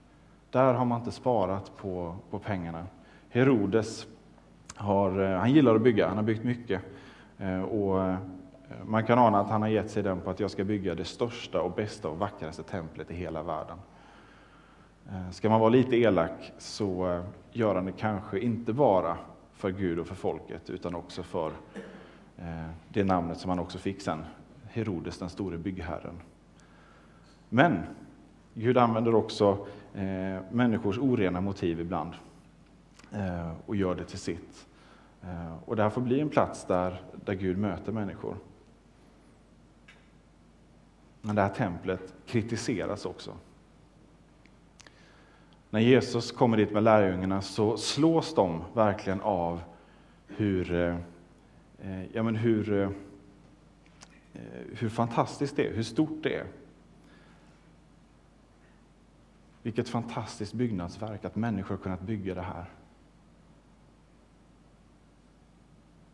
Där 0.52 0.74
har 0.74 0.86
man 0.86 1.00
inte 1.00 1.12
sparat 1.12 1.78
på, 1.78 2.16
på 2.30 2.40
pengarna. 2.40 2.86
Herodes 3.30 4.08
har, 4.76 5.22
eh, 5.22 5.40
han 5.40 5.52
gillar 5.52 5.76
att 5.76 5.82
bygga, 5.82 6.08
han 6.08 6.18
har 6.18 6.24
byggt 6.24 6.44
mycket. 6.44 6.82
Eh, 7.38 7.62
och 7.62 8.16
man 8.86 9.06
kan 9.06 9.20
ana 9.20 9.39
att 9.39 9.50
han 9.50 9.62
har 9.62 9.70
gett 9.70 9.92
sig 9.92 10.03
den 10.03 10.22
på 10.22 10.30
att 10.30 10.39
jag 10.39 10.51
ska 10.51 10.63
bygga 10.63 10.96
det 10.96 11.06
största 11.06 11.62
och 11.62 11.72
bästa 11.72 12.10
och 12.10 12.18
vackraste 12.18 12.63
templet 12.63 13.12
i 13.12 13.13
hela 13.13 13.44
världen. 13.44 13.77
Eh, 15.10 15.30
ska 15.32 15.50
man 15.50 15.60
vara 15.60 15.70
lite 15.70 15.96
elak 15.98 16.53
så 16.58 17.12
eh, 17.12 17.24
gör 17.51 17.75
han 17.75 17.86
det 17.86 17.92
kanske 17.92 18.39
inte 18.39 18.74
bara 18.74 19.18
för 19.53 19.72
Gud 19.72 20.00
och 20.00 20.08
för 20.08 20.15
folket, 20.15 20.70
utan 20.70 20.96
också 20.96 21.24
för 21.24 21.51
eh, 22.38 22.70
det 22.89 23.03
namnet 23.03 23.39
som 23.39 23.50
han 23.50 23.60
också 23.60 23.77
fick 23.77 24.01
sen, 24.01 24.25
Herodes 24.70 25.18
den 25.18 25.30
store 25.30 25.58
byggherren. 25.58 26.15
Men 27.50 27.84
Gud 28.53 28.77
använder 28.77 29.15
också 29.15 29.68
människors 30.51 30.98
orena 30.98 31.42
motiv 31.42 31.80
ibland 31.80 32.13
och 33.65 33.75
gör 33.75 33.96
det 33.96 34.03
till 34.03 34.20
sitt. 34.20 34.68
Och 35.65 35.75
det 35.75 35.84
här 35.84 35.89
får 35.89 36.01
bli 36.01 36.20
en 36.20 36.30
plats 36.30 36.65
där, 36.65 37.01
där 37.25 37.34
Gud 37.34 37.58
möter 37.58 37.92
människor. 37.92 38.36
Men 41.25 41.36
det 41.36 41.42
här 41.42 41.50
templet 41.50 42.13
kritiseras 42.25 43.06
också. 43.06 43.34
När 45.70 45.80
Jesus 45.80 46.32
kommer 46.32 46.58
dit 46.58 46.72
med 46.72 46.84
lärjungarna 46.84 47.42
så 47.42 47.77
slås 47.77 48.36
de 48.36 48.63
verkligen 48.74 49.22
av 49.22 49.62
hur, 50.27 50.74
eh, 51.80 52.06
ja 52.13 52.24
men 52.24 52.36
hur, 52.36 52.74
eh, 52.74 52.89
eh, 54.34 54.42
hur 54.72 54.89
fantastiskt 54.89 55.56
det 55.56 55.68
är, 55.68 55.74
hur 55.74 55.84
stort 55.84 56.24
det 56.24 56.36
är. 56.36 56.46
Vilket 59.62 59.89
fantastiskt 59.89 60.53
byggnadsverk 60.53 61.25
att 61.25 61.36
människor 61.36 61.75
har 61.75 61.84
kunnat 61.84 62.01
bygga 62.01 62.36
det 62.36 62.42
här. 62.42 62.65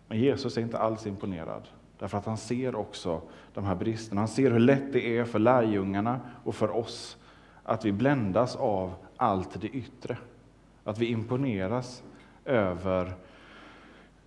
Men 0.08 0.20
Jesus 0.20 0.58
är 0.58 0.62
inte 0.62 0.78
alls 0.78 1.08
imponerad, 1.08 1.68
därför 2.00 2.18
att 2.18 2.26
han 2.26 2.38
ser 2.38 2.76
också 2.76 3.22
de 3.54 3.66
här 3.66 3.76
bristerna. 3.76 4.22
Han 4.22 4.28
ser 4.28 4.52
hur 4.52 4.60
lätt 4.60 4.94
det 4.94 5.18
är 5.18 5.26
för 5.26 5.40
lärjungarna 5.40 6.20
och 6.44 6.56
för 6.56 6.76
oss 6.76 7.18
att 7.64 7.86
vi 7.86 7.92
bländas 7.92 8.56
av 8.56 8.94
allt 9.18 9.62
det 9.62 9.68
yttre. 9.68 10.18
Att 10.84 10.98
vi 10.98 11.06
imponeras 11.06 12.04
över, 12.46 13.14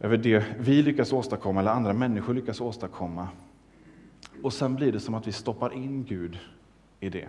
över 0.00 0.16
det 0.16 0.44
vi 0.58 0.82
lyckas 0.82 1.12
åstadkomma 1.12 1.60
eller 1.60 1.70
andra 1.70 1.92
människor 1.92 2.34
lyckas 2.34 2.60
åstadkomma. 2.60 3.28
Och 4.42 4.52
sen 4.52 4.74
blir 4.74 4.92
det 4.92 5.00
som 5.00 5.14
att 5.14 5.26
vi 5.26 5.32
stoppar 5.32 5.72
in 5.72 6.04
Gud 6.04 6.38
i 7.00 7.08
det. 7.08 7.28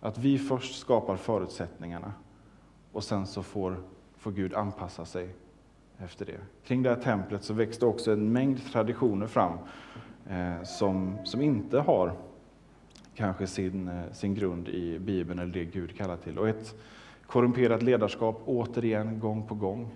Att 0.00 0.18
vi 0.18 0.38
först 0.38 0.78
skapar 0.78 1.16
förutsättningarna 1.16 2.12
och 2.92 3.04
sen 3.04 3.26
så 3.26 3.42
får, 3.42 3.76
får 4.16 4.32
Gud 4.32 4.54
anpassa 4.54 5.04
sig 5.04 5.34
efter 6.04 6.26
det. 6.26 6.38
Kring 6.64 6.82
det 6.82 6.88
här 6.88 6.96
templet 6.96 7.44
så 7.44 7.54
växte 7.54 7.86
också 7.86 8.12
en 8.12 8.32
mängd 8.32 8.64
traditioner 8.72 9.26
fram 9.26 9.58
eh, 10.28 10.62
som, 10.62 11.18
som 11.24 11.40
inte 11.40 11.78
har 11.78 12.12
kanske 13.14 13.46
sin, 13.46 13.88
eh, 13.88 14.12
sin 14.12 14.34
grund 14.34 14.68
i 14.68 14.98
Bibeln 14.98 15.38
eller 15.38 15.52
det 15.52 15.64
Gud 15.64 15.96
kallar 15.96 16.16
till. 16.16 16.38
Och 16.38 16.48
ett 16.48 16.74
korrumperat 17.26 17.82
ledarskap 17.82 18.42
återigen, 18.44 19.20
gång 19.20 19.46
på 19.46 19.54
gång. 19.54 19.94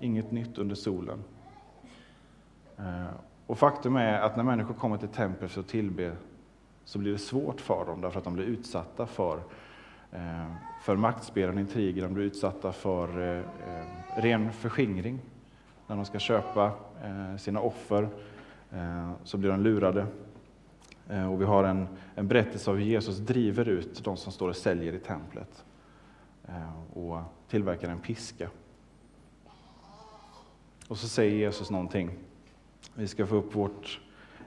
Inget 0.00 0.30
nytt 0.30 0.58
under 0.58 0.74
solen. 0.74 1.24
Eh, 2.76 3.06
och 3.46 3.58
faktum 3.58 3.96
är 3.96 4.20
att 4.20 4.36
när 4.36 4.44
människor 4.44 4.74
kommer 4.74 4.96
till 4.96 5.08
templet 5.08 5.50
för 5.50 5.60
att 5.60 5.68
tillbe 5.68 6.12
så 6.84 6.98
blir 6.98 7.12
det 7.12 7.18
svårt 7.18 7.60
för 7.60 7.86
dem 7.86 8.00
därför 8.00 8.18
att 8.18 8.24
de 8.24 8.34
blir 8.34 8.44
utsatta 8.44 9.06
för, 9.06 9.42
eh, 10.12 10.52
för 10.82 10.96
maktspel 10.96 11.48
och 11.48 11.60
intriger, 11.60 12.02
de 12.02 12.14
blir 12.14 12.24
utsatta 12.24 12.72
för 12.72 13.20
eh, 13.20 13.38
eh 13.38 14.22
ren 14.22 14.52
förskingring. 14.52 15.18
När 15.88 15.96
de 15.96 16.04
ska 16.04 16.18
köpa 16.18 16.72
eh, 17.02 17.36
sina 17.36 17.60
offer 17.60 18.08
eh, 18.72 19.10
så 19.24 19.36
blir 19.36 19.50
de 19.50 19.60
lurade. 19.60 20.06
Eh, 21.08 21.32
och 21.32 21.40
vi 21.40 21.44
har 21.44 21.64
en, 21.64 21.88
en 22.14 22.28
berättelse 22.28 22.70
av 22.70 22.76
hur 22.76 22.84
Jesus 22.84 23.16
driver 23.18 23.68
ut 23.68 24.04
de 24.04 24.16
som 24.16 24.32
står 24.32 24.48
och 24.48 24.56
säljer 24.56 24.92
i 24.92 24.98
templet 24.98 25.64
och 26.92 27.20
tillverkar 27.48 27.88
en 27.88 27.98
piska. 27.98 28.48
Och 30.88 30.98
så 30.98 31.08
säger 31.08 31.36
Jesus 31.36 31.70
någonting. 31.70 32.10
Vi 32.94 33.08
ska 33.08 33.26
få 33.26 33.36
upp 33.36 33.54
vårt 33.54 34.00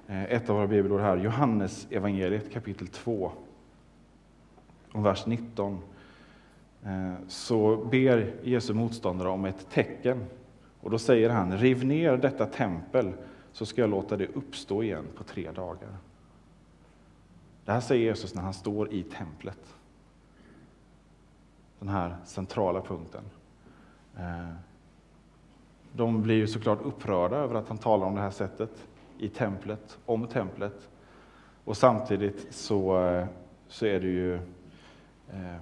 ett 0.08 0.50
av 0.50 0.56
våra 0.56 0.68
bibelord 0.68 1.02
här, 1.02 1.18
Johannes 1.18 1.88
evangeliet 1.92 2.52
kapitel 2.54 2.88
2, 2.88 3.32
och 4.92 5.06
vers 5.06 5.26
19. 5.26 5.80
Så 7.28 7.78
ber 7.78 8.34
Jesu 8.44 8.74
motståndare 8.74 9.30
om 9.30 9.46
ett 9.46 9.70
tecken. 9.70 10.26
Och 10.82 10.90
då 10.90 11.00
säger 11.00 11.30
han, 11.30 11.58
riv 11.58 11.86
ner 11.86 12.18
detta 12.18 12.46
tempel 12.46 13.14
så 13.52 13.66
ska 13.66 13.82
jag 13.82 13.90
låta 13.90 14.18
det 14.18 14.28
uppstå 14.28 14.84
igen 14.84 15.06
på 15.16 15.24
tre 15.24 15.52
dagar. 15.52 15.98
Det 17.66 17.72
här 17.72 17.80
säger 17.80 18.04
Jesus 18.04 18.36
när 18.36 18.42
han 18.42 18.54
står 18.54 18.94
i 18.94 19.04
templet. 19.04 19.76
Den 21.80 21.90
här 21.90 22.16
centrala 22.26 22.82
punkten. 22.82 23.24
Eh, 24.18 24.54
de 25.94 26.22
blir 26.22 26.36
ju 26.36 26.48
såklart 26.48 26.82
upprörda 26.82 27.36
över 27.36 27.56
att 27.56 27.68
han 27.68 27.78
talar 27.78 28.08
om 28.08 28.16
det 28.16 28.22
här 28.22 28.32
sättet 28.32 28.88
i 29.18 29.30
templet, 29.30 30.00
om 30.06 30.28
templet. 30.28 30.90
Och 31.64 31.78
samtidigt 31.78 32.48
så, 32.50 33.06
eh, 33.06 33.28
så 33.68 33.86
är 33.86 34.00
det 34.00 34.08
ju 34.08 34.36
eh, 35.30 35.58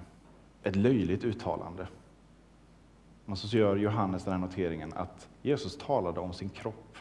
ett 0.62 0.76
löjligt 0.76 1.24
uttalande. 1.24 1.86
Men 3.30 3.36
så 3.36 3.56
gör 3.56 3.76
Johannes 3.76 4.24
den 4.24 4.32
här 4.32 4.40
noteringen 4.40 4.92
att 4.92 5.28
Jesus 5.42 5.78
talade 5.78 6.20
om 6.20 6.32
sin 6.32 6.48
kropp 6.48 6.96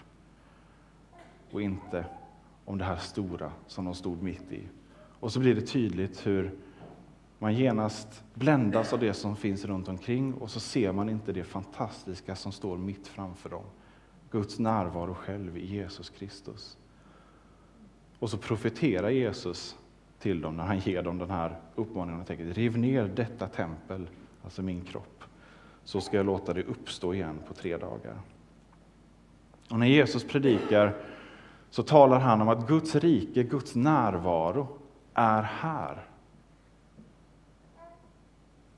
och 1.52 1.62
inte 1.62 2.06
om 2.66 2.78
det 2.78 2.84
här 2.84 2.98
stora 2.98 3.52
som 3.68 3.86
de 3.86 3.96
stod 3.96 4.24
mitt 4.24 4.52
i. 4.52 4.64
Och 5.20 5.32
så 5.32 5.40
blir 5.40 5.56
det 5.56 5.62
tydligt 5.62 6.28
hur 6.28 6.52
man 7.40 7.54
genast 7.54 8.24
bländas 8.34 8.94
av 8.94 9.00
det 9.00 9.14
som 9.14 9.36
finns 9.36 9.66
runt 9.66 9.88
omkring 9.88 10.34
och 10.34 10.52
så 10.52 10.60
ser 10.60 10.92
man 10.92 11.10
inte 11.10 11.32
det 11.34 11.44
fantastiska 11.44 12.36
som 12.36 12.52
står 12.52 12.78
mitt 12.78 13.08
framför 13.08 13.50
dem. 13.50 13.66
Guds 14.32 14.60
närvaro 14.60 15.14
själv 15.14 15.58
i 15.58 15.66
Jesus 15.66 16.10
Kristus. 16.10 16.78
Och 18.20 18.30
så 18.30 18.38
profeterar 18.38 19.10
Jesus 19.10 19.78
till 20.20 20.42
dem 20.42 20.58
när 20.58 20.64
han 20.64 20.80
ger 20.80 21.04
dem 21.04 21.18
den 21.18 21.30
här 21.30 21.60
uppmaningen. 21.76 22.26
Tänker, 22.26 22.46
Riv 22.46 22.78
ner 22.78 23.08
detta 23.08 23.48
tempel, 23.48 24.08
alltså 24.44 24.62
min 24.62 24.82
kropp, 24.82 25.24
så 25.90 26.02
ska 26.02 26.18
jag 26.18 26.26
låta 26.26 26.54
det 26.54 26.64
uppstå 26.64 27.14
igen 27.14 27.40
på 27.48 27.54
tre 27.54 27.78
dagar. 27.78 28.22
Och 29.70 29.80
när 29.80 29.88
Jesus 29.88 30.24
predikar 30.24 30.96
så 31.70 31.84
talar 31.84 32.20
han 32.20 32.42
om 32.42 32.50
att 32.50 32.68
Guds 32.68 32.96
rike, 32.96 33.44
Guds 33.44 33.76
närvaro, 33.76 34.68
är 35.14 35.42
här. 35.42 36.06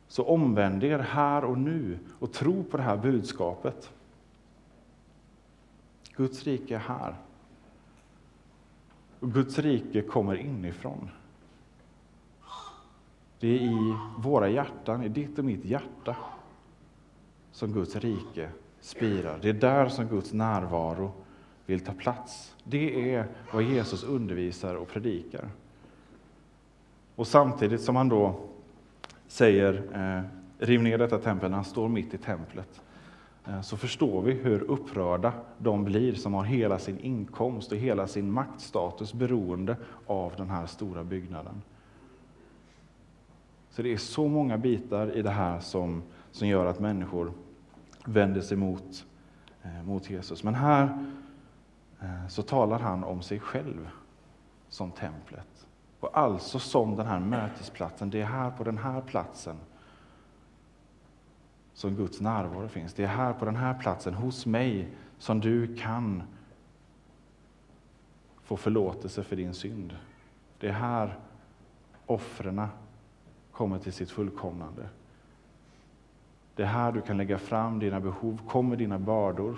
Så 0.08 0.24
omvänd 0.24 0.84
er 0.84 1.00
här 1.00 1.44
och 1.44 1.58
nu 1.58 2.00
och 2.20 2.34
tro 2.34 2.64
på 2.64 2.78
det 2.78 2.84
här 2.84 2.98
budskapet. 2.98 3.92
Guds 6.16 6.44
rike 6.44 6.76
är 6.76 6.80
här. 6.80 7.16
Och 9.20 9.34
Guds 9.34 9.60
rike 9.60 10.02
kommer 10.02 10.36
inifrån. 10.36 11.10
Det 13.40 13.48
är 13.48 13.62
i 13.62 13.96
våra 14.18 14.50
hjärtan, 14.50 15.04
i 15.04 15.10
ditt 15.10 15.40
och 15.40 15.46
mitt 15.46 15.66
hjärta, 15.66 16.16
som 17.52 17.74
Guds 17.74 17.96
rike 17.96 18.50
spirar. 18.80 19.40
Det 19.42 19.50
är 19.50 19.54
där 19.54 19.90
som 19.90 20.08
Guds 20.08 20.34
närvaro 20.34 21.12
vill 21.66 21.80
ta 21.80 21.94
plats. 21.94 22.56
Det 22.64 23.14
är 23.16 23.28
vad 23.54 23.64
Jesus 23.64 24.04
undervisar 24.04 24.76
och 24.76 24.88
predikar. 24.88 25.50
Och 27.16 27.28
samtidigt 27.28 27.82
som 27.82 27.96
han 27.96 28.10
då 28.10 28.40
säger 29.28 29.74
eh, 29.94 30.24
riv 30.66 30.84
ner 30.84 30.98
detta 30.98 31.18
tempel, 31.18 31.50
när 31.50 31.58
han 31.58 31.66
står 31.66 31.88
mitt 31.88 32.14
i 32.14 32.18
templet, 32.18 32.82
Eh, 33.46 33.62
så 33.62 33.78
förstår 33.78 34.22
vi 34.22 34.34
hur 34.34 34.62
upprörda 34.62 35.34
de 35.58 35.84
blir 35.84 36.14
som 36.14 36.34
har 36.34 36.44
hela 36.44 36.80
sin 36.80 37.00
inkomst 37.00 37.72
och 37.72 37.78
hela 37.78 38.08
sin 38.08 38.32
maktstatus 38.32 39.14
beroende 39.14 39.76
av 40.06 40.34
den 40.38 40.50
här 40.50 40.66
stora 40.66 41.04
byggnaden. 41.04 41.62
Så 43.70 43.82
det 43.82 43.94
är 43.94 43.98
så 43.98 44.28
många 44.28 44.58
bitar 44.58 45.18
i 45.18 45.22
det 45.22 45.30
här 45.30 45.60
som, 45.60 46.04
som 46.32 46.48
gör 46.48 46.66
att 46.66 46.80
människor 46.80 47.34
vänder 48.06 48.42
sig 48.42 48.58
mot, 48.58 49.06
eh, 49.64 49.84
mot 49.84 50.10
Jesus. 50.10 50.44
Men 50.44 50.56
här 50.56 51.06
eh, 52.02 52.28
så 52.28 52.44
talar 52.44 52.80
han 52.80 53.04
om 53.04 53.22
sig 53.22 53.40
själv 53.40 53.90
som 54.70 54.92
templet. 54.92 55.68
Och 56.00 56.18
alltså 56.18 56.60
som 56.60 56.96
den 56.96 57.08
här 57.08 57.20
mötesplatsen. 57.20 58.10
Det 58.10 58.22
är 58.22 58.26
här 58.26 58.52
på 58.52 58.64
den 58.64 58.78
här 58.78 59.02
platsen 59.02 59.58
som 61.74 61.96
Guds 61.96 62.22
närvaro 62.22 62.68
finns. 62.68 62.94
Det 62.94 63.04
är 63.04 63.08
här 63.08 63.34
på 63.34 63.46
den 63.46 63.56
här 63.56 63.80
platsen, 63.80 64.14
hos 64.14 64.46
mig, 64.46 64.90
som 65.18 65.40
du 65.40 65.76
kan 65.76 66.24
få 68.44 68.58
förlåtelse 68.58 69.24
för 69.24 69.36
din 69.36 69.54
synd. 69.54 69.96
Det 70.60 70.68
är 70.68 70.74
här 70.74 71.20
offren 72.06 72.68
kommer 73.52 73.80
till 73.80 73.94
sitt 73.94 74.12
fullkomnande. 74.12 74.90
Det 76.56 76.64
är 76.64 76.68
här 76.68 76.92
du 76.92 77.02
kan 77.02 77.18
lägga 77.18 77.38
fram 77.38 77.80
dina 77.80 78.00
behov, 78.00 78.42
kom 78.48 78.70
med 78.70 78.78
dina 78.78 79.00
bördor. 79.00 79.58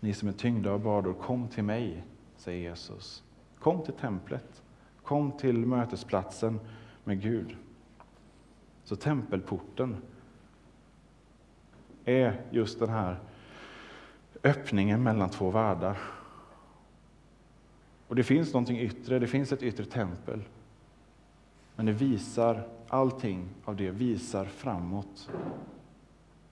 Ni 0.00 0.12
som 0.12 0.28
är 0.28 0.32
tyngda 0.32 0.70
av 0.70 0.82
bördor, 0.82 1.12
kom 1.12 1.48
till 1.48 1.64
mig, 1.64 2.04
säger 2.36 2.70
Jesus. 2.70 3.24
Kom 3.58 3.82
till 3.82 3.94
templet, 3.94 4.62
kom 5.02 5.32
till 5.32 5.66
mötesplatsen 5.66 6.60
med 7.04 7.22
Gud. 7.22 7.56
Så 8.84 8.96
tempelporten 8.96 9.96
är 12.04 12.40
just 12.50 12.78
den 12.78 12.88
här 12.88 13.20
öppningen 14.42 15.02
mellan 15.02 15.30
två 15.30 15.50
världar. 15.50 15.98
Och 18.08 18.16
det 18.16 18.22
finns 18.22 18.52
någonting 18.52 18.78
yttre, 18.78 19.18
det 19.18 19.26
finns 19.26 19.52
ett 19.52 19.62
yttre 19.62 19.84
tempel. 19.84 20.42
Men 21.76 21.86
det 21.86 21.92
visar, 21.92 22.68
allting 22.88 23.48
av 23.64 23.76
det 23.76 23.90
visar 23.90 24.44
framåt 24.44 25.30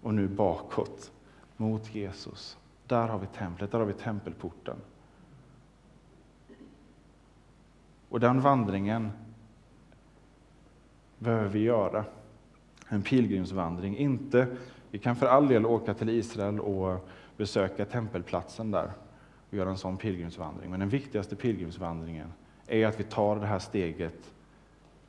och 0.02 0.14
nu 0.14 0.28
bakåt 0.28 1.12
mot 1.56 1.94
Jesus. 1.94 2.58
Där 2.86 3.08
har 3.08 3.18
vi 3.18 3.26
templet, 3.26 3.70
där 3.70 3.78
har 3.78 3.86
vi 3.86 3.92
tempelporten. 3.92 4.76
Och 8.08 8.20
den 8.20 8.40
vandringen 8.40 9.10
behöver 11.18 11.48
vi 11.48 11.58
göra. 11.58 12.04
En 12.88 13.02
pilgrimsvandring. 13.02 13.96
Inte, 13.96 14.56
vi 14.90 14.98
kan 14.98 15.16
för 15.16 15.26
all 15.26 15.48
del 15.48 15.66
åka 15.66 15.94
till 15.94 16.08
Israel 16.08 16.60
och 16.60 17.08
besöka 17.36 17.84
tempelplatsen 17.84 18.70
där 18.70 18.92
och 19.48 19.54
göra 19.54 19.70
en 19.70 19.78
sån 19.78 19.96
pilgrimsvandring. 19.96 20.70
Men 20.70 20.80
den 20.80 20.88
viktigaste 20.88 21.36
pilgrimsvandringen 21.36 22.32
är 22.66 22.86
att 22.86 23.00
vi 23.00 23.04
tar 23.04 23.36
det 23.36 23.46
här 23.46 23.58
steget 23.58 24.32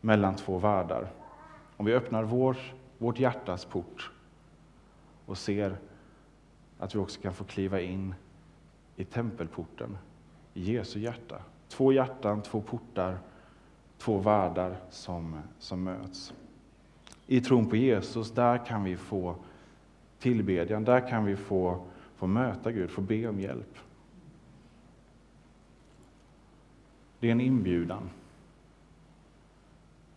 mellan 0.06 0.36
två 0.36 0.58
världar. 0.58 1.08
Om 1.78 1.86
vi 1.86 1.94
öppnar 1.94 2.24
vår, 2.24 2.58
vårt 2.98 3.20
hjärtas 3.20 3.66
port 3.66 4.12
och 5.26 5.38
ser 5.38 5.78
att 6.80 6.96
vi 6.96 7.00
också 7.00 7.22
kan 7.22 7.34
få 7.34 7.44
kliva 7.44 7.82
in 7.82 8.16
i 8.96 9.04
tempelporten, 9.04 9.98
i 10.54 10.74
Jesu 10.74 11.00
hjärta. 11.00 11.42
Två 11.68 11.94
hjärtan, 11.94 12.42
två 12.42 12.62
portar, 12.62 13.18
två 13.98 14.18
världar 14.18 14.78
som, 14.90 15.40
som 15.60 15.84
möts. 15.84 16.34
I 17.28 17.42
tron 17.42 17.70
på 17.70 17.76
Jesus, 17.76 18.32
där 18.32 18.66
kan 18.66 18.84
vi 18.84 18.98
få 18.98 19.36
tillbedjan, 20.20 20.84
där 20.84 21.10
kan 21.10 21.26
vi 21.26 21.36
få, 21.36 21.86
få 22.16 22.28
möta 22.28 22.72
Gud, 22.72 22.90
få 22.90 23.02
be 23.02 23.28
om 23.28 23.40
hjälp. 23.40 23.78
Det 27.20 27.28
är 27.28 27.32
en 27.32 27.42
inbjudan. 27.42 28.10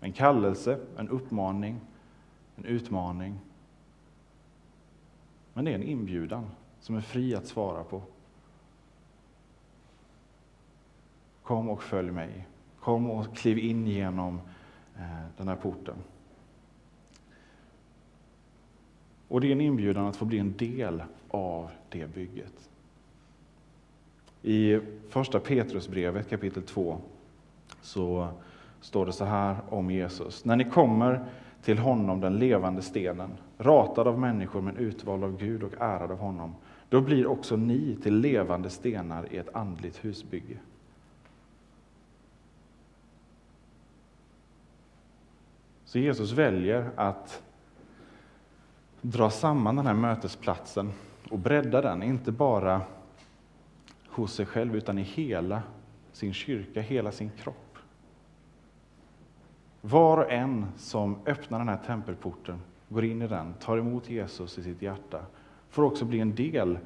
En 0.06 0.12
kallelse, 0.12 0.78
en 0.96 1.08
uppmaning, 1.08 1.80
en 2.56 2.64
utmaning. 2.64 3.38
Men 5.52 5.64
det 5.64 5.70
är 5.70 5.75
en 5.75 5.82
inbjudan 5.82 6.46
som 6.80 6.96
är 6.96 7.00
fri 7.00 7.34
att 7.34 7.46
svara 7.46 7.84
på. 7.84 8.02
Kom 11.42 11.68
och 11.68 11.82
följ 11.82 12.10
mig. 12.10 12.46
Kom 12.80 13.10
och 13.10 13.36
kliv 13.36 13.58
in 13.58 13.86
genom 13.86 14.40
eh, 14.96 15.26
den 15.36 15.48
här 15.48 15.56
porten. 15.56 15.96
Och 19.28 19.40
det 19.40 19.48
är 19.48 19.52
en 19.52 19.60
inbjudan 19.60 20.06
att 20.06 20.16
få 20.16 20.25
bli 20.25 20.38
en 20.38 20.56
del 20.56 21.02
av 21.28 21.70
det 21.88 22.14
bygget. 22.14 22.70
I 24.42 24.80
första 25.08 25.40
Petrusbrevet 25.40 26.28
kapitel 26.28 26.62
2 26.62 27.00
så 27.80 28.32
står 28.87 29.07
det 29.07 29.12
så 29.12 29.25
här 29.25 29.57
om 29.69 29.90
Jesus. 29.90 30.45
När 30.45 30.57
ni 30.57 30.64
kommer 30.64 31.25
till 31.62 31.78
honom, 31.78 32.21
den 32.21 32.38
levande 32.38 32.83
stenen, 32.83 33.31
ratad 33.59 34.09
av 34.09 34.19
människor 34.19 34.61
men 34.61 34.76
utvald 34.76 35.25
av 35.25 35.37
Gud 35.37 35.62
och 35.62 35.73
ärad 35.81 36.11
av 36.11 36.19
honom, 36.19 36.55
då 36.88 37.00
blir 37.00 37.26
också 37.26 37.57
ni 37.57 37.97
till 38.02 38.16
levande 38.16 38.71
stenar 38.71 39.33
i 39.33 39.37
ett 39.37 39.55
andligt 39.55 40.05
husbygge. 40.05 40.59
Så 45.85 45.99
Jesus 45.99 46.33
väljer 46.33 46.90
att 46.97 47.43
dra 49.00 49.31
samman 49.31 49.76
den 49.76 49.87
här 49.87 49.95
mötesplatsen 49.95 50.93
och 51.31 51.38
bredda 51.38 51.83
den, 51.83 52.02
inte 52.02 52.33
bara 52.33 52.81
hos 54.08 54.34
sig 54.34 54.47
själv 54.47 54.76
utan 54.76 54.99
i 54.99 55.02
hela 55.02 55.63
sin 56.13 56.32
kyrka, 56.34 56.80
hela 56.80 57.13
sin 57.13 57.30
kropp. 57.30 57.66
Var 59.88 60.16
och 60.16 60.32
en 60.32 60.66
som 60.76 61.16
öppnar 61.26 61.58
den 61.58 61.68
här 61.68 61.80
tempelporten, 61.86 62.60
går 62.88 63.04
in 63.04 63.22
i 63.22 63.28
den, 63.28 63.54
tar 63.54 63.78
emot 63.78 64.10
Jesus 64.10 64.58
i 64.58 64.62
sitt 64.62 64.82
hjärta, 64.82 65.20
får 65.70 65.82
också 65.82 66.04
bli 66.04 66.20
en 66.20 66.34
del 66.34 66.78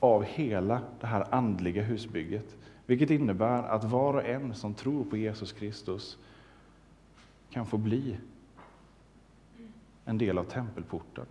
av 0.00 0.22
hela 0.22 0.80
det 1.00 1.06
här 1.06 1.34
andliga 1.34 1.82
husbygget. 1.82 2.56
Vilket 2.86 3.10
innebär 3.10 3.62
att 3.62 3.84
var 3.84 4.14
och 4.14 4.24
en 4.24 4.54
som 4.54 4.74
tror 4.74 5.04
på 5.04 5.16
Jesus 5.16 5.52
Kristus 5.52 6.18
kan 7.50 7.66
få 7.66 7.76
bli 7.76 8.16
en 10.04 10.18
del 10.18 10.38
av 10.38 10.44
tempelporten. 10.44 11.26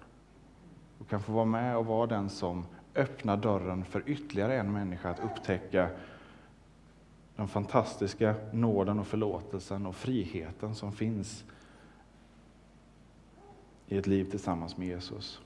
Och 1.00 1.10
kan 1.10 1.22
få 1.22 1.32
vara 1.32 1.46
med 1.46 1.78
och 1.78 1.86
vara 1.86 2.08
den 2.08 2.30
som 2.30 2.66
öppnar 2.96 3.38
dörren 3.38 3.86
för 3.86 4.04
ytterligare 4.06 4.60
en 4.60 4.74
människa 4.74 5.10
att 5.10 5.20
upptäcka 5.20 5.90
den 7.40 7.48
fantastiska 7.48 8.36
nåden 8.52 9.00
och 9.00 9.08
förlåtelsen 9.08 9.86
och 9.86 9.96
friheten 9.96 10.76
som 10.76 10.92
finns 10.92 11.44
i 13.88 13.98
ett 13.98 14.08
liv 14.08 14.26
tillsammans 14.30 14.78
med 14.78 14.88
Jesus. 14.88 15.42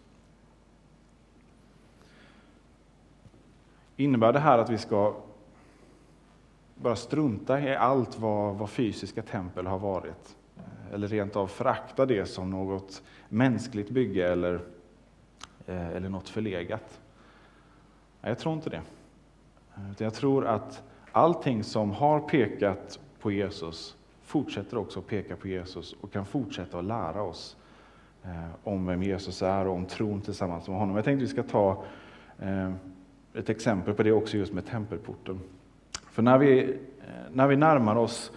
Innebär 3.98 4.34
det 4.34 4.40
här 4.40 4.58
att 4.58 4.70
vi 4.70 4.78
ska 4.78 5.16
bara 6.76 6.96
strunta 6.96 7.62
i 7.62 7.76
allt 7.76 8.20
vad, 8.20 8.56
vad 8.56 8.70
fysiska 8.70 9.22
tempel 9.22 9.68
har 9.68 9.80
varit? 9.80 10.36
Eller 10.94 11.08
rent 11.08 11.36
av 11.36 11.48
förakta 11.48 12.06
det 12.06 12.26
som 12.26 12.50
något 12.50 13.04
mänskligt 13.30 13.90
bygge 13.90 14.32
eller, 14.32 14.54
eh, 15.66 15.88
eller 15.88 16.10
något 16.10 16.30
förlegat? 16.30 17.00
Jag 18.22 18.40
tror 18.40 18.54
inte 18.54 18.70
det. 18.70 18.82
Jag 19.98 20.14
tror 20.14 20.46
att 20.46 20.84
allting 21.14 21.64
som 21.64 21.92
har 21.92 22.20
pekat 22.20 23.00
på 23.20 23.32
Jesus 23.32 23.96
fortsätter 24.22 24.78
också 24.78 25.00
att 25.00 25.08
peka 25.08 25.36
på 25.36 25.48
Jesus 25.48 25.96
och 26.02 26.12
kan 26.12 26.26
fortsätta 26.26 26.80
att 26.80 26.86
lära 26.86 27.22
oss 27.22 27.58
eh, 28.24 28.50
om 28.64 28.86
vem 28.86 29.04
Jesus 29.04 29.42
är 29.42 29.68
och 29.68 29.76
om 29.76 29.86
tron 29.86 30.22
tillsammans 30.22 30.68
med 30.68 30.78
honom. 30.78 30.96
Jag 30.96 31.06
tänkte 31.06 31.24
att 31.24 31.30
vi 31.30 31.34
ska 31.34 31.44
ta 31.44 31.84
eh, 32.40 32.72
ett 33.34 33.50
exempel 33.50 33.94
på 33.94 34.04
det 34.04 34.12
också 34.12 34.38
just 34.38 34.54
med 34.54 34.66
tempelporten. 34.66 35.40
För 36.12 36.22
när 36.22 36.38
vi, 36.38 36.64
eh, 36.64 37.08
när 37.32 37.48
vi 37.48 37.56
närmar 37.56 37.96
oss 37.96 38.32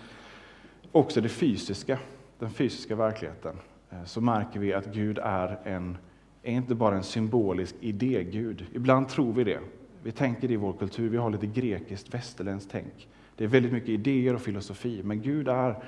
också 0.93 1.21
det 1.21 1.29
fysiska, 1.29 1.99
den 2.39 2.51
fysiska 2.51 2.97
verkligheten, 2.97 3.57
så 4.05 4.21
märker 4.21 4.61
vi 4.61 4.73
att 4.73 4.87
Gud 4.87 5.19
är, 5.19 5.59
en, 5.65 5.99
är 6.43 6.53
inte 6.53 6.75
bara 6.75 6.97
en 6.97 7.03
symbolisk 7.03 7.75
idégud. 7.81 8.67
Ibland 8.73 9.09
tror 9.09 9.33
vi 9.33 9.45
det. 9.45 9.61
Vi 10.07 10.13
tänker 10.13 10.49
det 10.49 10.55
i 10.55 10.57
vår 10.57 10.73
kultur, 10.73 11.09
vi 11.09 11.17
har 11.17 11.31
lite 11.31 11.47
grekiskt, 11.47 12.15
västerländskt 12.15 12.71
tänk. 12.73 13.09
Det 13.37 13.45
är 13.45 13.49
väldigt 13.49 13.73
mycket 13.73 13.89
idéer 13.89 14.35
och 14.35 14.41
filosofi, 14.41 15.03
men 15.05 15.23
Gud 15.23 15.49
är 15.49 15.83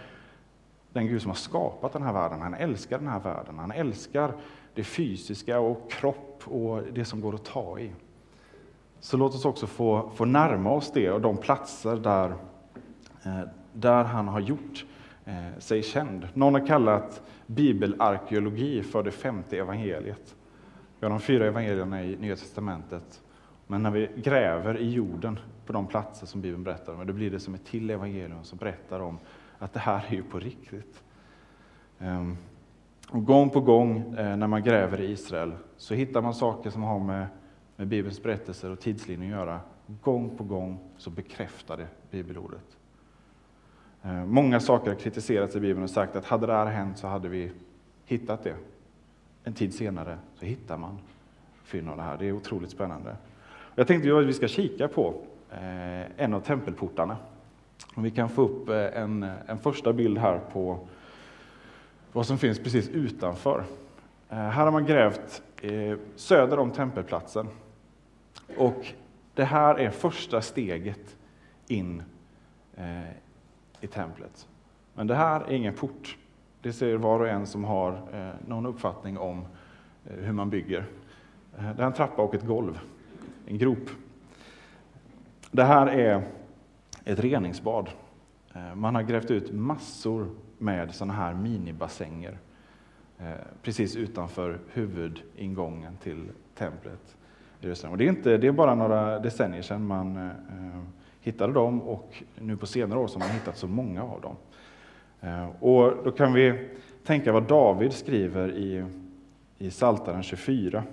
den 0.93 1.07
Gud 1.07 1.23
som 1.23 1.31
har 1.31 1.37
skapat 1.37 1.93
den 1.93 2.03
här 2.03 2.13
världen. 2.13 2.41
Han 2.41 2.55
älskar 2.55 2.99
den 2.99 3.09
här 3.09 3.21
världen. 3.21 3.59
Han 3.59 3.71
älskar 3.71 4.33
det 4.75 4.85
fysiska 4.85 5.61
och 5.61 5.91
kropp 5.91 6.43
och 6.45 6.83
det 6.93 7.05
som 7.05 7.21
går 7.21 7.35
att 7.35 7.45
ta 7.45 7.79
i. 7.79 7.91
Så 9.01 9.17
låt 9.17 9.35
oss 9.35 9.45
också 9.45 9.67
få, 9.67 10.11
få 10.15 10.25
närma 10.25 10.71
oss 10.71 10.93
det 10.95 11.11
och 11.11 11.21
de 11.21 11.37
platser 11.37 11.97
där, 11.97 12.35
eh, 13.23 13.41
där 13.73 14.05
han 14.05 14.29
har 14.29 14.41
gjort 14.41 14.87
eh, 15.25 15.59
sig 15.59 15.83
känd. 15.83 16.29
Någon 16.35 16.55
har 16.55 16.67
kallat 16.67 17.23
bibelarkeologi 17.47 18.83
för 18.83 19.03
det 19.03 19.11
femte 19.11 19.59
evangeliet. 19.59 20.35
Vi 21.01 21.07
har 21.07 21.11
de 21.11 21.21
fyra 21.21 21.47
evangelierna 21.47 22.05
i 22.05 22.17
Nya 22.17 22.37
Testamentet 22.37 23.21
men 23.71 23.83
när 23.83 23.91
vi 23.91 24.09
gräver 24.17 24.79
i 24.79 24.91
jorden 24.91 25.39
på 25.67 25.73
de 25.73 25.87
platser 25.87 26.27
som 26.27 26.41
Bibeln 26.41 26.65
berättar 26.65 26.95
om, 26.95 27.07
då 27.07 27.13
blir 27.13 27.31
det 27.31 27.41
som 27.41 27.55
ett 27.55 27.65
till 27.65 27.91
evangelium 27.91 28.45
som 28.45 28.59
berättar 28.59 29.01
om 29.01 29.19
att 29.59 29.73
det 29.73 29.81
här 29.81 30.05
är 30.09 30.15
ju 30.15 30.23
på 30.23 30.39
riktigt. 30.39 31.03
Ehm, 31.99 32.37
och 33.11 33.25
gång 33.25 33.51
på 33.51 33.61
gång 33.61 34.15
eh, 34.15 34.37
när 34.37 34.47
man 34.47 34.63
gräver 34.63 35.01
i 35.01 35.11
Israel 35.11 35.53
så 35.77 35.95
hittar 35.95 36.23
man 36.23 36.35
saker 36.35 36.71
som 36.71 36.83
har 36.83 36.99
med, 36.99 37.27
med 37.77 37.89
Bibelns 37.89 38.23
berättelser 38.23 38.71
och 38.71 38.81
tidslinjer 38.81 39.33
att 39.33 39.47
göra. 39.47 39.61
Gång 40.03 40.37
på 40.37 40.45
gång 40.45 40.79
så 40.97 41.11
bekräftar 41.11 41.77
det 41.77 41.89
bibelordet. 42.11 42.77
Ehm, 44.03 44.31
många 44.35 44.61
saker 44.61 44.91
har 44.91 44.99
kritiserats 44.99 45.57
i 45.57 45.61
Bibeln 45.61 45.83
och 45.83 45.91
sagt 45.91 46.17
att 46.17 46.25
hade 46.25 46.47
det 46.47 46.53
här 46.53 46.67
hänt 46.67 46.99
så 46.99 47.07
hade 47.07 47.29
vi 47.29 47.53
hittat 48.05 48.45
det. 48.45 48.55
En 49.45 49.53
tid 49.53 49.75
senare 49.75 50.19
så 50.35 50.45
hittar 50.47 50.77
man 50.77 50.99
fynd 51.65 51.89
av 51.89 51.97
det 51.97 52.03
här. 52.03 52.17
Det 52.19 52.27
är 52.27 52.33
otroligt 52.33 52.71
spännande. 52.71 53.17
Jag 53.79 53.87
tänkte 53.87 54.19
att 54.19 54.25
vi 54.25 54.33
ska 54.33 54.49
kika 54.49 54.89
på 54.89 55.15
eh, 55.51 56.23
en 56.23 56.35
av 56.35 56.41
tempelportarna. 56.41 57.17
Om 57.95 58.03
vi 58.03 58.11
kan 58.11 58.29
få 58.29 58.43
upp 58.43 58.69
eh, 58.69 59.03
en, 59.03 59.23
en 59.23 59.59
första 59.59 59.93
bild 59.93 60.19
här 60.19 60.41
på 60.53 60.79
vad 62.13 62.27
som 62.27 62.39
finns 62.39 62.59
precis 62.59 62.89
utanför. 62.89 63.65
Eh, 64.31 64.37
här 64.37 64.65
har 64.65 64.71
man 64.71 64.87
grävt 64.87 65.43
söder 66.17 66.59
om 66.59 66.71
tempelplatsen. 66.71 67.49
Och 68.57 68.87
det 69.35 69.45
här 69.45 69.75
är 69.75 69.91
första 69.91 70.41
steget 70.41 71.17
in 71.67 72.03
i 73.81 73.87
templet. 73.87 74.49
Men 74.95 75.07
det 75.07 75.15
här 75.15 75.41
är 75.41 75.53
ingen 75.53 75.75
port. 75.75 76.17
Det 76.63 76.73
ser 76.73 76.97
var 76.97 77.21
och 77.21 77.29
en 77.29 77.47
som 77.47 77.65
har 77.65 78.03
någon 78.47 78.67
uppfattning 78.67 79.19
om 79.19 79.45
hur 80.05 80.33
man 80.33 80.51
bygger. 80.51 80.85
Det 81.77 81.83
är 81.83 81.87
en 81.87 81.93
trappa 81.93 82.23
och 82.23 82.35
ett 82.35 82.47
golv 82.47 82.79
en 83.49 83.59
grop. 83.59 83.91
Det 85.51 85.65
här 85.65 85.87
är 85.87 86.23
ett 87.05 87.21
reningsbad. 87.21 87.91
Eh, 88.55 88.75
man 88.75 88.95
har 88.95 89.03
grävt 89.03 89.31
ut 89.31 89.53
massor 89.53 90.31
med 90.59 90.95
sådana 90.95 91.15
här 91.15 91.35
minibassänger 91.35 92.39
eh, 93.19 93.33
precis 93.63 93.97
utanför 93.97 94.59
huvudingången 94.73 95.97
till 95.97 96.29
templet 96.55 97.17
i 97.61 97.65
Jerusalem. 97.65 97.93
Och 97.93 97.99
det, 97.99 98.05
är 98.05 98.09
inte, 98.09 98.37
det 98.37 98.47
är 98.47 98.53
bara 98.53 98.75
några 98.75 99.19
decennier 99.19 99.63
sedan 99.63 99.87
man 99.87 100.17
eh, 100.17 100.83
hittade 101.21 101.53
dem 101.53 101.83
och 101.83 102.23
nu 102.39 102.57
på 102.57 102.67
senare 102.67 102.99
år 102.99 103.09
har 103.09 103.19
man 103.19 103.29
hittat 103.29 103.57
så 103.57 103.67
många 103.67 104.03
av 104.03 104.21
dem. 104.21 104.37
Och 105.61 106.05
då 106.05 106.11
kan 106.11 106.33
vi 106.33 106.69
tänka 107.05 107.33
vad 107.33 107.43
David 107.43 107.93
skriver 107.93 108.53
i, 108.53 108.85
i 109.59 109.71
Psaltaren 109.71 110.23
24. 110.23 110.85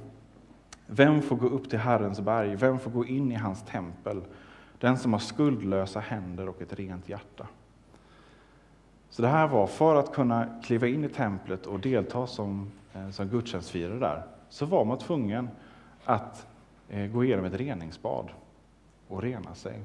Vem 0.87 1.21
får 1.21 1.35
gå 1.35 1.47
upp 1.47 1.69
till 1.69 1.79
Herrens 1.79 2.21
berg? 2.21 2.55
Vem 2.55 2.79
får 2.79 2.91
gå 2.91 3.05
in 3.05 3.31
i 3.31 3.35
hans 3.35 3.63
tempel? 3.63 4.21
Den 4.79 4.97
som 4.97 5.13
har 5.13 5.19
skuldlösa 5.19 5.99
händer 5.99 6.49
och 6.49 6.61
ett 6.61 6.73
rent 6.73 7.09
hjärta. 7.09 7.47
Så 9.09 9.21
det 9.21 9.27
här 9.27 9.47
var 9.47 9.67
för 9.67 9.95
att 9.95 10.13
kunna 10.13 10.47
kliva 10.63 10.87
in 10.87 11.03
i 11.03 11.09
templet 11.09 11.65
och 11.65 11.79
delta 11.79 12.27
som, 12.27 12.71
eh, 12.93 13.09
som 13.09 13.27
gudstjänstfirare 13.27 13.99
där, 13.99 14.23
så 14.49 14.65
var 14.65 14.85
man 14.85 14.97
tvungen 14.97 15.49
att 16.05 16.47
eh, 16.89 17.07
gå 17.07 17.23
igenom 17.23 17.45
ett 17.45 17.53
reningsbad 17.53 18.29
och 19.07 19.21
rena 19.21 19.55
sig. 19.55 19.81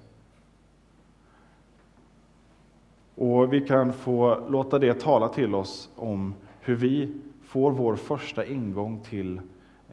Och 3.14 3.52
vi 3.52 3.60
kan 3.60 3.92
få 3.92 4.48
låta 4.48 4.78
det 4.78 5.00
tala 5.00 5.28
till 5.28 5.54
oss 5.54 5.90
om 5.96 6.34
hur 6.60 6.76
vi 6.76 7.20
får 7.44 7.70
vår 7.70 7.96
första 7.96 8.44
ingång 8.44 9.00
till, 9.00 9.40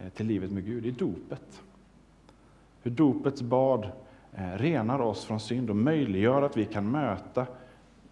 Eh, 0.02 0.10
till 0.10 0.28
livet 0.28 0.52
med 0.52 0.66
Gud 0.66 0.86
i 0.86 0.92
dopet. 0.92 1.62
Hur 2.82 2.92
dopets 2.92 3.42
bad 3.42 3.92
eh, 4.34 4.52
renar 4.52 5.00
oss 5.00 5.26
från 5.26 5.40
synd 5.40 5.70
och 5.70 5.76
möjliggör 5.76 6.42
att 6.42 6.58
vi 6.58 6.66
kan 6.66 6.92
möta 6.92 7.48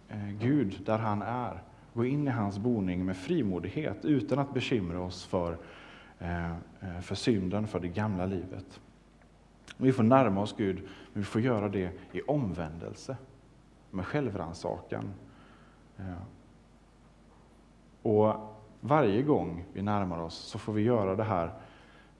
eh, 0.08 0.28
Gud 0.40 0.82
där 0.86 0.98
han 0.98 1.22
är. 1.22 1.62
Gå 1.94 2.04
in 2.04 2.28
i 2.28 2.30
hans 2.30 2.58
boning 2.58 3.04
med 3.04 3.16
frimodighet 3.16 4.04
utan 4.04 4.38
att 4.38 4.54
bekymra 4.54 5.00
oss 5.00 5.24
för, 5.24 5.56
för 7.02 7.14
synden, 7.14 7.66
för 7.66 7.80
det 7.80 7.88
gamla 7.88 8.26
livet. 8.26 8.80
Vi 9.76 9.92
får 9.92 10.02
närma 10.02 10.40
oss 10.40 10.54
Gud, 10.56 10.76
men 11.12 11.22
vi 11.22 11.24
får 11.24 11.40
göra 11.40 11.68
det 11.68 11.92
i 12.12 12.20
omvändelse, 12.20 13.16
med 13.90 14.06
självrannsakan. 14.06 15.14
Och 18.02 18.34
varje 18.80 19.22
gång 19.22 19.64
vi 19.72 19.82
närmar 19.82 20.18
oss 20.18 20.34
så 20.34 20.58
får 20.58 20.72
vi 20.72 20.82
göra 20.82 21.16
det 21.16 21.24
här 21.24 21.52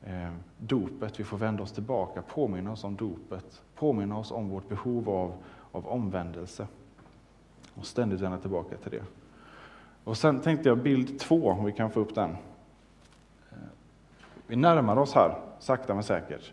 Eh, 0.05 0.33
dopet, 0.59 1.21
vi 1.21 1.25
får 1.25 1.39
vända 1.39 1.63
oss 1.63 1.73
tillbaka, 1.73 2.23
påminna 2.23 2.73
oss 2.73 2.85
om 2.85 2.97
dopet, 2.97 3.63
påminna 3.75 4.19
oss 4.19 4.31
om 4.31 4.49
vårt 4.49 4.69
behov 4.69 5.11
av, 5.11 5.33
av 5.73 5.87
omvändelse 5.87 6.67
och 7.75 7.87
ständigt 7.87 8.21
vända 8.21 8.39
tillbaka 8.39 8.77
till 8.77 8.91
det. 8.91 9.05
Och 10.05 10.17
sen 10.17 10.41
tänkte 10.41 10.69
jag 10.69 10.79
bild 10.79 11.19
två, 11.19 11.51
om 11.51 11.65
vi 11.65 11.73
kan 11.73 11.91
få 11.91 12.01
upp 12.01 12.15
den. 12.15 12.31
Eh, 13.51 13.59
vi 14.47 14.57
närmar 14.57 14.97
oss 14.97 15.15
här, 15.15 15.39
sakta 15.59 15.95
men 15.95 16.03
säkert. 16.03 16.53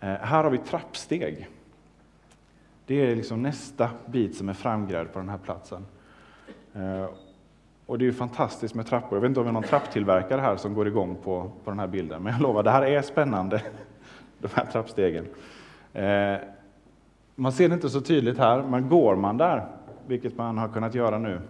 Eh, 0.00 0.08
här 0.08 0.44
har 0.44 0.50
vi 0.50 0.58
trappsteg. 0.58 1.48
Det 2.86 2.94
är 2.94 3.16
liksom 3.16 3.42
nästa 3.42 3.90
bit 4.06 4.36
som 4.36 4.48
är 4.48 4.52
framgrävd 4.52 5.12
på 5.12 5.18
den 5.18 5.28
här 5.28 5.38
platsen. 5.38 5.86
Eh, 6.72 7.08
och 7.86 7.98
det 7.98 8.06
är 8.06 8.12
fantastiskt 8.12 8.74
med 8.74 8.86
trappor. 8.86 9.16
Jag 9.16 9.20
vet 9.20 9.28
inte 9.28 9.40
om 9.40 9.46
vi 9.46 9.48
har 9.48 9.60
någon 9.60 9.62
trapptillverkare 9.62 10.40
här 10.40 10.56
som 10.56 10.74
går 10.74 10.88
igång 10.88 11.16
på, 11.24 11.50
på 11.64 11.70
den 11.70 11.78
här 11.78 11.86
bilden, 11.86 12.22
men 12.22 12.32
jag 12.32 12.42
lovar, 12.42 12.62
det 12.62 12.70
här 12.70 12.82
är 12.82 13.02
spännande, 13.02 13.62
de 14.38 14.48
här 14.54 14.66
trappstegen. 14.66 15.26
Eh, 15.92 16.36
man 17.34 17.52
ser 17.52 17.68
det 17.68 17.74
inte 17.74 17.88
så 17.88 18.00
tydligt 18.00 18.38
här, 18.38 18.62
men 18.62 18.88
går 18.88 19.16
man 19.16 19.36
där 19.36 19.66
vilket 20.06 20.36
man 20.36 20.58
har 20.58 20.68
kunnat 20.68 20.94
göra 20.94 21.18
nu 21.18 21.40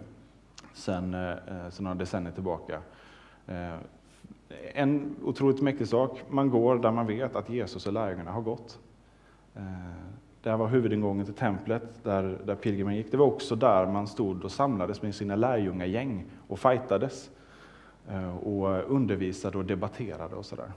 sedan, 0.73 1.13
eh, 1.13 1.69
sen 1.69 1.83
några 1.83 1.95
decennier 1.95 2.33
tillbaka. 2.33 2.79
Eh, 3.47 3.75
en 4.73 5.15
otroligt 5.23 5.61
mäktig 5.61 5.87
sak, 5.87 6.23
man 6.29 6.49
går 6.49 6.75
där 6.75 6.91
man 6.91 7.07
vet 7.07 7.35
att 7.35 7.49
Jesus 7.49 7.87
och 7.87 7.93
lärjungarna 7.93 8.31
har 8.31 8.41
gått. 8.41 8.79
Eh, 9.55 9.61
det 10.45 10.51
här 10.51 10.57
var 10.57 10.67
huvudingången 10.67 11.25
till 11.25 11.33
templet, 11.33 12.03
där, 12.03 12.37
där 12.45 12.55
pilgrimen 12.55 12.95
gick. 12.95 13.11
Det 13.11 13.17
var 13.17 13.25
också 13.25 13.55
där 13.55 13.85
man 13.85 14.07
stod 14.07 14.43
och 14.43 14.51
samlades 14.51 15.01
med 15.01 15.15
sina 15.15 15.35
lärjungagäng 15.35 16.25
och 16.47 16.59
fightades 16.59 17.29
eh, 18.09 18.37
och 18.37 18.91
undervisade 18.91 19.57
och 19.57 19.65
debatterade 19.65 20.35
och 20.35 20.45
sådär. 20.45 20.71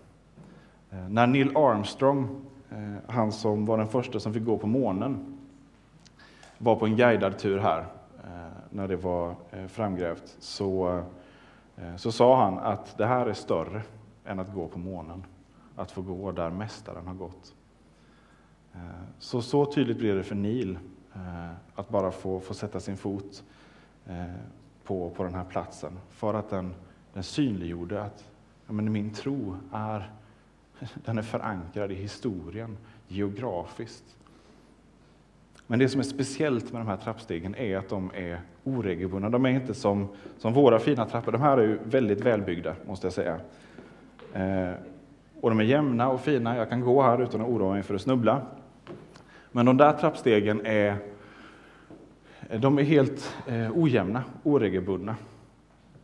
Eh, 0.91 1.09
när 1.09 1.27
Neil 1.27 1.57
Armstrong, 1.57 2.29
eh, 2.71 2.95
han 3.07 3.33
som 3.33 3.67
var 3.67 3.79
den 3.79 3.89
första 3.89 4.21
som 4.21 4.35
fick 4.35 4.45
gå 4.45 4.59
på 4.59 4.67
månen, 4.67 5.39
var 6.59 6.77
på 6.77 6.87
en 6.87 6.97
guidad 6.97 7.39
tur 7.39 7.59
här, 7.59 7.87
när 8.71 8.89
det 8.89 8.97
var 8.97 9.35
framgrävt, 9.69 10.37
så, 10.39 11.03
så 11.97 12.13
sa 12.13 12.45
han 12.45 12.59
att 12.59 12.99
det 12.99 13.07
här 13.07 13.27
är 13.27 13.33
större 13.33 13.83
än 14.25 14.39
att 14.39 14.55
gå 14.55 14.67
på 14.69 14.79
månen, 14.79 15.25
att 15.77 15.91
få 15.91 16.03
gå 16.03 16.33
där 16.33 16.51
Mästaren 16.51 17.07
har 17.07 17.15
gått. 17.15 17.55
Eh, 18.75 18.81
så, 19.19 19.43
så 19.43 19.67
tydligt 19.67 19.99
blev 19.99 20.17
det 20.17 20.23
för 20.23 20.35
Neil 20.35 20.79
eh, 21.15 21.51
att 21.75 21.89
bara 21.89 22.11
få, 22.11 22.41
få 22.41 22.55
sätta 22.55 22.81
sin 22.81 22.97
fot 22.97 23.45
eh, 24.07 24.25
på, 24.85 25.11
på 25.11 25.25
den 25.25 25.35
här 25.35 25.45
platsen, 25.45 25.93
för 26.11 26.35
att 26.35 26.51
den, 26.51 26.75
den 27.13 27.23
synliggjorde 27.23 28.03
att 28.03 28.25
ja, 28.67 28.73
men 28.73 28.93
min 28.93 29.11
tro 29.11 29.57
är, 29.73 30.11
den 31.05 31.19
är 31.19 31.23
förankrad 31.23 31.93
i 31.93 31.95
historien, 31.95 32.77
geografiskt. 33.09 34.17
Men 35.71 35.79
det 35.79 35.89
som 35.89 36.01
är 36.01 36.05
speciellt 36.05 36.73
med 36.73 36.81
de 36.81 36.89
här 36.89 36.97
trappstegen 36.97 37.55
är 37.55 37.77
att 37.77 37.89
de 37.89 38.11
är 38.15 38.41
oregelbundna. 38.65 39.31
De 39.31 39.47
är 39.47 39.51
inte 39.51 39.75
som, 39.75 40.09
som 40.39 40.53
våra 40.53 40.79
fina 40.79 41.05
trappor. 41.05 41.33
De 41.33 41.41
här 41.41 41.59
är 41.59 41.63
ju 41.63 41.79
väldigt 41.85 42.21
välbyggda, 42.21 42.75
måste 42.87 43.07
jag 43.07 43.15
säga. 43.15 43.41
Eh, 44.33 44.75
och 45.41 45.51
de 45.51 45.61
är 45.61 45.65
jämna 45.65 46.09
och 46.09 46.21
fina. 46.21 46.57
Jag 46.57 46.69
kan 46.69 46.81
gå 46.81 47.03
här 47.03 47.23
utan 47.23 47.41
att 47.41 47.49
oroa 47.49 47.73
mig 47.73 47.83
för 47.83 47.95
att 47.95 48.01
snubbla. 48.01 48.43
Men 49.53 49.67
de 49.67 49.77
där 49.77 49.93
trappstegen 49.93 50.67
är, 50.67 50.97
de 52.59 52.79
är 52.79 52.83
helt 52.83 53.37
eh, 53.47 53.71
ojämna, 53.75 54.25
oregelbundna. 54.43 55.17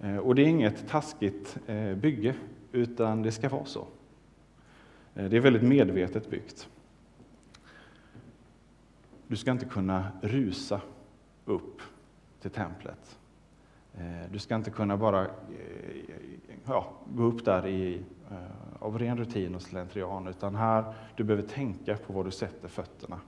Eh, 0.00 0.16
och 0.16 0.34
det 0.34 0.42
är 0.42 0.46
inget 0.46 0.88
taskigt 0.88 1.58
eh, 1.66 1.94
bygge, 1.94 2.34
utan 2.72 3.22
det 3.22 3.32
ska 3.32 3.48
vara 3.48 3.64
så. 3.64 3.86
Det 5.14 5.36
är 5.36 5.40
väldigt 5.40 5.62
medvetet 5.62 6.30
byggt. 6.30 6.68
Du 9.26 9.36
ska 9.36 9.50
inte 9.50 9.64
kunna 9.64 10.06
rusa 10.22 10.80
upp 11.44 11.82
till 12.40 12.50
templet. 12.50 13.18
Du 14.30 14.38
ska 14.38 14.54
inte 14.54 14.70
kunna 14.70 14.96
bara 14.96 15.26
ja, 16.64 16.92
gå 17.14 17.22
upp 17.22 17.44
där 17.44 17.66
i, 17.66 18.02
av 18.78 18.98
ren 18.98 19.18
rutin 19.18 19.54
och 19.54 19.62
slentrian, 19.62 20.26
utan 20.28 20.54
här 20.54 20.94
du 21.16 21.24
behöver 21.24 21.48
tänka 21.48 21.96
på 21.96 22.12
var 22.12 22.24
du 22.24 22.30
sätter 22.30 22.68
fötterna. 22.68 23.20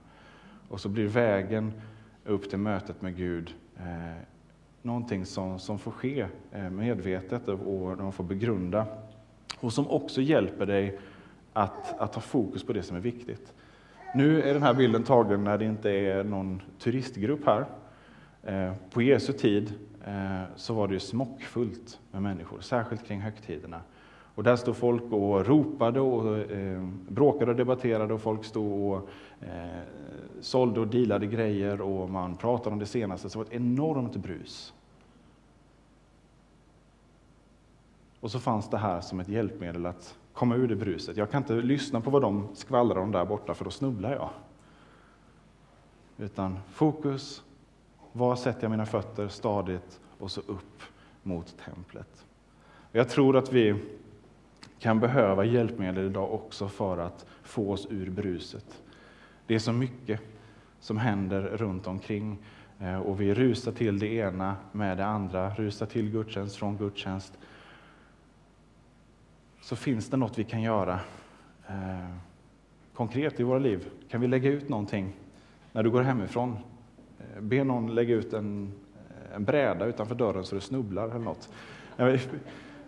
Och 0.69 0.79
så 0.79 0.89
blir 0.89 1.07
vägen 1.07 1.73
upp 2.25 2.49
till 2.49 2.59
mötet 2.59 3.01
med 3.01 3.15
Gud 3.15 3.53
eh, 3.77 4.21
någonting 4.81 5.25
som, 5.25 5.59
som 5.59 5.79
får 5.79 5.91
ske 5.91 6.27
eh, 6.51 6.69
medvetet 6.69 7.47
och 7.47 7.97
man 7.97 8.11
får 8.11 8.23
begrunda. 8.23 8.85
Och 9.59 9.73
som 9.73 9.87
också 9.87 10.21
hjälper 10.21 10.65
dig 10.65 10.99
att, 11.53 11.99
att 11.99 12.15
ha 12.15 12.21
fokus 12.21 12.63
på 12.63 12.73
det 12.73 12.83
som 12.83 12.97
är 12.97 13.01
viktigt. 13.01 13.53
Nu 14.15 14.41
är 14.41 14.53
den 14.53 14.63
här 14.63 14.73
bilden 14.73 15.03
tagen 15.03 15.43
när 15.43 15.57
det 15.57 15.65
inte 15.65 15.91
är 15.91 16.23
någon 16.23 16.61
turistgrupp 16.79 17.45
här. 17.45 17.65
Eh, 18.43 18.73
på 18.91 19.01
Jesu 19.01 19.33
tid 19.33 19.73
eh, 20.05 20.41
så 20.55 20.73
var 20.73 20.87
det 20.87 20.93
ju 20.93 20.99
smockfullt 20.99 21.99
med 22.11 22.21
människor, 22.21 22.61
särskilt 22.61 23.07
kring 23.07 23.21
högtiderna. 23.21 23.81
Och 24.37 24.43
där 24.43 24.55
stod 24.55 24.75
folk 24.75 25.03
och 25.11 25.45
ropade 25.45 25.99
och 25.99 26.37
eh, 26.37 26.87
bråkade 27.09 27.51
och 27.51 27.57
debatterade 27.57 28.13
och 28.13 28.21
folk 28.21 28.45
stod 28.45 28.93
och 28.93 29.09
eh, 29.41 29.81
sålde 30.41 30.79
och 30.79 30.87
dealade 30.87 31.27
grejer 31.27 31.81
och 31.81 32.09
man 32.09 32.35
pratade 32.35 32.73
om 32.73 32.79
det 32.79 32.85
senaste. 32.85 33.29
Så 33.29 33.39
det 33.39 33.45
var 33.45 33.51
ett 33.51 33.61
enormt 33.61 34.15
brus. 34.15 34.73
Och 38.19 38.31
så 38.31 38.39
fanns 38.39 38.69
det 38.69 38.77
här 38.77 39.01
som 39.01 39.19
ett 39.19 39.27
hjälpmedel 39.29 39.85
att 39.85 40.17
komma 40.33 40.55
ur 40.55 40.67
det 40.67 40.75
bruset. 40.75 41.17
Jag 41.17 41.31
kan 41.31 41.41
inte 41.41 41.53
lyssna 41.53 42.01
på 42.01 42.09
vad 42.09 42.21
de 42.21 42.47
skvallrar 42.53 43.01
om 43.01 43.11
där 43.11 43.25
borta, 43.25 43.53
för 43.53 43.65
då 43.65 43.71
snubblar 43.71 44.11
jag. 44.11 44.29
Utan 46.17 46.59
fokus, 46.71 47.43
var 48.11 48.35
sätter 48.35 48.63
jag 48.63 48.71
mina 48.71 48.85
fötter 48.85 49.27
stadigt 49.27 49.99
och 50.19 50.31
så 50.31 50.41
upp 50.41 50.81
mot 51.23 51.55
templet. 51.65 52.25
Jag 52.91 53.09
tror 53.09 53.37
att 53.37 53.53
vi 53.53 53.75
kan 54.79 54.99
behöva 54.99 55.45
hjälpmedel 55.45 56.05
idag 56.05 56.33
också 56.33 56.67
för 56.67 56.97
att 56.97 57.25
få 57.43 57.71
oss 57.71 57.87
ur 57.89 58.09
bruset. 58.09 58.81
Det 59.47 59.55
är 59.55 59.59
så 59.59 59.71
mycket 59.71 60.21
som 60.79 60.97
händer 60.97 61.41
runt 61.41 61.87
omkring 61.87 62.37
eh, 62.79 62.99
och 62.99 63.21
vi 63.21 63.33
rusar 63.33 63.71
till 63.71 63.99
det 63.99 64.07
ena 64.07 64.55
med 64.71 64.97
det 64.97 65.05
andra, 65.05 65.49
rusar 65.49 65.85
till 65.85 66.11
gudstjänst 66.11 66.55
från 66.55 66.77
gudstjänst 66.77 67.37
så 69.61 69.75
finns 69.75 70.09
det 70.09 70.17
något 70.17 70.39
vi 70.39 70.43
kan 70.43 70.61
göra 70.61 70.99
eh, 71.67 72.09
konkret 72.93 73.39
i 73.39 73.43
våra 73.43 73.59
liv? 73.59 73.89
Kan 74.09 74.21
vi 74.21 74.27
lägga 74.27 74.49
ut 74.49 74.69
någonting 74.69 75.13
när 75.71 75.83
du 75.83 75.89
går 75.89 76.01
hemifrån? 76.01 76.57
Eh, 77.19 77.41
be 77.41 77.63
någon 77.63 77.95
lägga 77.95 78.15
ut 78.15 78.33
en, 78.33 78.73
eh, 79.09 79.35
en 79.35 79.43
bräda 79.43 79.85
utanför 79.85 80.15
dörren 80.15 80.43
så 80.43 80.55
du 80.55 80.61
snubblar 80.61 81.09
eller 81.09 81.19
något. 81.19 81.49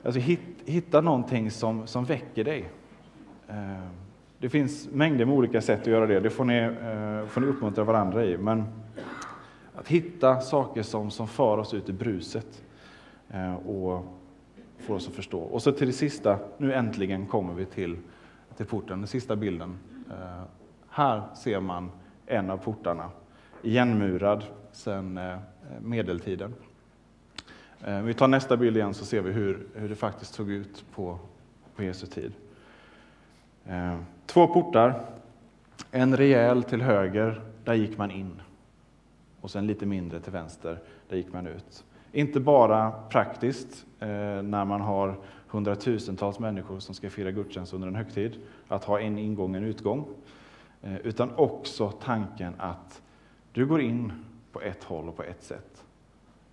Alltså, 0.04 0.20
hitta 0.66 1.02
någonting 1.02 1.52
som, 1.52 1.88
som 1.88 2.06
väcker 2.06 2.44
dig. 2.44 2.70
Eh, 3.48 3.88
det 4.38 4.50
finns 4.50 4.90
mängder 4.92 5.26
med 5.26 5.36
olika 5.36 5.62
sätt 5.62 5.82
att 5.82 5.88
göra 5.88 6.08
det, 6.08 6.20
det 6.20 6.30
får 6.30 6.46
ni, 6.46 6.58
eh, 6.58 7.28
får 7.28 7.42
ni 7.42 7.48
uppmuntra 7.48 7.84
varandra 7.84 8.26
i. 8.26 8.38
Men 8.38 8.66
att 9.76 9.88
hitta 9.88 10.42
saker 10.42 10.84
som, 10.84 11.12
som 11.12 11.28
för 11.28 11.58
oss 11.58 11.74
ut 11.74 11.90
i 11.90 11.94
bruset 11.94 12.64
eh, 13.30 13.54
och 13.54 14.06
får 14.80 14.96
oss 14.96 15.08
att 15.08 15.14
förstå. 15.14 15.40
Och 15.40 15.62
så 15.62 15.72
till 15.72 15.88
det 15.88 15.94
sista, 15.94 16.40
nu 16.58 16.74
äntligen 16.74 17.26
kommer 17.26 17.54
vi 17.54 17.66
till, 17.66 17.98
till 18.58 18.66
porten, 18.66 19.00
den 19.00 19.08
sista 19.08 19.36
bilden. 19.36 19.78
Här 20.90 21.22
ser 21.36 21.60
man 21.60 21.92
en 22.26 22.50
av 22.50 22.58
portarna, 22.58 23.10
igenmurad 23.62 24.44
sedan 24.72 25.20
medeltiden. 25.82 26.54
Eh, 27.84 28.02
vi 28.02 28.14
tar 28.14 28.28
nästa 28.28 28.58
bild 28.58 28.78
igen 28.78 28.94
så 28.94 29.06
ser 29.06 29.22
vi 29.22 29.32
hur, 29.32 29.68
hur 29.74 29.90
det 29.90 29.96
faktiskt 29.96 30.34
såg 30.34 30.52
ut 30.52 30.86
på, 30.96 31.20
på 31.76 31.84
Jesu 31.84 32.08
tid. 32.08 32.34
Eh, 33.66 33.98
två 34.26 34.48
portar, 34.48 35.06
en 35.92 36.18
rejäl 36.18 36.64
till 36.64 36.82
höger, 36.82 37.42
där 37.64 37.74
gick 37.74 37.98
man 37.98 38.12
in. 38.12 38.42
Och 39.42 39.52
sen 39.52 39.68
lite 39.68 39.86
mindre 39.86 40.20
till 40.20 40.32
vänster, 40.32 40.80
där 41.10 41.18
gick 41.18 41.34
man 41.34 41.48
ut. 41.48 41.84
Inte 42.12 42.40
bara 42.40 42.92
praktiskt, 42.92 43.86
eh, 44.00 44.08
när 44.42 44.66
man 44.66 44.82
har 44.82 45.16
hundratusentals 45.48 46.40
människor 46.40 46.80
som 46.80 46.96
ska 46.96 47.10
fira 47.10 47.32
gudstjänst 47.32 47.74
under 47.74 47.88
en 47.88 47.96
högtid, 47.96 48.36
att 48.68 48.84
ha 48.84 49.00
en 49.00 49.18
ingång 49.18 49.52
och 49.52 49.58
en 49.58 49.64
utgång. 49.64 50.06
Utan 51.04 51.36
också 51.36 51.92
tanken 51.92 52.54
att 52.58 53.02
du 53.54 53.66
går 53.66 53.82
in 53.82 54.14
på 54.52 54.62
ett 54.62 54.84
håll 54.84 55.10
och 55.10 55.18
på 55.18 55.24
ett 55.24 55.44
sätt. 55.44 55.79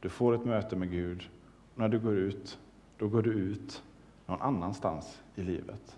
Du 0.00 0.08
får 0.08 0.34
ett 0.34 0.44
möte 0.44 0.76
med 0.76 0.90
Gud. 0.90 1.28
Och 1.74 1.80
när 1.80 1.88
du 1.88 1.98
går 1.98 2.16
ut, 2.16 2.58
då 2.98 3.08
går 3.08 3.22
du 3.22 3.32
ut 3.32 3.82
någon 4.26 4.40
annanstans 4.40 5.22
i 5.34 5.42
livet. 5.42 5.96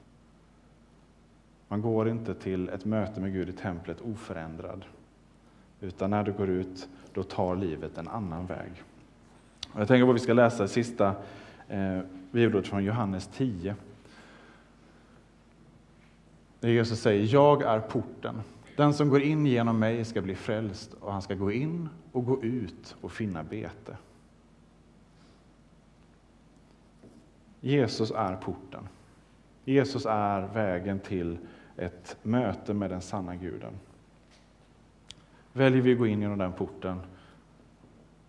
Man 1.68 1.82
går 1.82 2.08
inte 2.08 2.34
till 2.34 2.68
ett 2.68 2.84
möte 2.84 3.20
med 3.20 3.32
Gud 3.32 3.48
i 3.48 3.52
templet 3.52 4.00
oförändrad. 4.00 4.84
Utan 5.80 6.11
när 6.11 6.24
du 6.24 6.32
går 6.32 6.48
ut, 6.48 6.88
då 7.14 7.22
tar 7.22 7.56
livet 7.56 7.98
en 7.98 8.08
annan 8.08 8.46
väg. 8.46 8.70
Och 9.72 9.80
jag 9.80 9.88
tänker 9.88 10.04
på 10.04 10.11
att 10.11 10.16
vi 10.16 10.20
ska 10.20 10.32
läsa 10.32 10.62
det 10.62 10.68
sista 10.68 11.14
eh, 11.68 12.00
bibelordet 12.30 12.68
från 12.68 12.84
Johannes 12.84 13.26
10. 13.26 13.74
Där 16.61 16.68
Jesus 16.68 17.00
säger, 17.00 17.34
jag 17.34 17.62
är 17.62 17.80
porten. 17.80 18.40
Den 18.78 18.94
som 18.94 19.08
går 19.08 19.22
in 19.22 19.46
genom 19.46 19.78
mig 19.78 20.04
ska 20.04 20.22
bli 20.22 20.34
frälst 20.34 20.94
och 20.94 21.12
han 21.12 21.22
ska 21.22 21.34
gå 21.34 21.52
in 21.52 21.88
och 22.12 22.24
gå 22.24 22.42
ut 22.42 22.96
och 23.00 23.12
finna 23.12 23.44
bete. 23.44 23.96
Jesus 27.60 28.10
är 28.10 28.36
porten. 28.36 28.88
Jesus 29.64 30.06
är 30.06 30.40
vägen 30.54 31.00
till 31.00 31.38
ett 31.76 32.16
möte 32.22 32.74
med 32.74 32.90
den 32.90 33.00
sanna 33.00 33.36
guden. 33.36 33.72
Väljer 35.52 35.82
vi 35.82 35.92
att 35.92 35.98
gå 35.98 36.06
in 36.06 36.22
genom 36.22 36.38
den 36.38 36.52
porten 36.52 37.00